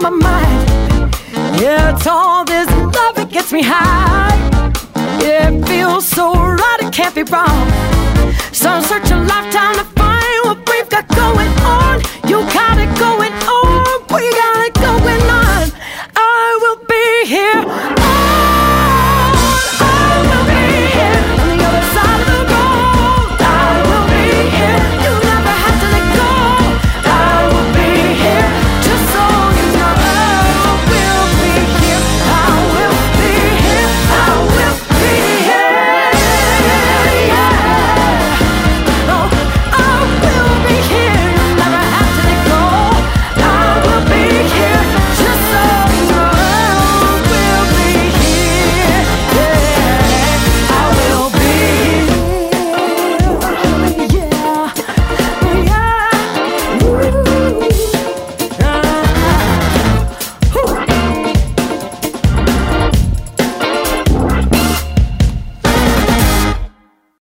my 0.00 0.10
mind. 0.10 1.62
Yeah, 1.62 1.94
it's 1.96 2.06
all 2.06 2.44
this 2.44 2.68
love, 2.70 3.18
it 3.18 3.30
gets 3.30 3.52
me 3.52 3.62
high. 3.62 4.33
Yeah, 5.22 5.50
it 5.50 5.66
feels 5.66 6.06
so 6.06 6.32
right, 6.32 6.78
it 6.80 6.92
can't 6.92 7.14
be 7.14 7.22
wrong. 7.24 7.66
So 8.52 8.70
I'll 8.70 8.82
search 8.82 9.10
a 9.10 9.16
lifetime 9.16 9.74
to 9.76 9.84
find 10.00 10.40
what 10.44 10.58
we've 10.68 10.88
got 10.88 11.08
going 11.08 11.52
on. 11.62 12.00
You 12.28 12.40
got 12.52 12.78
it 12.78 12.92
going 12.98 13.32
on, 13.32 13.84
we 14.14 14.22
got 14.42 14.66
it 14.66 14.74
going 14.74 15.22
on. 15.30 15.72
I 16.16 16.58
will 16.62 16.80
be 16.86 17.26
here. 17.26 18.03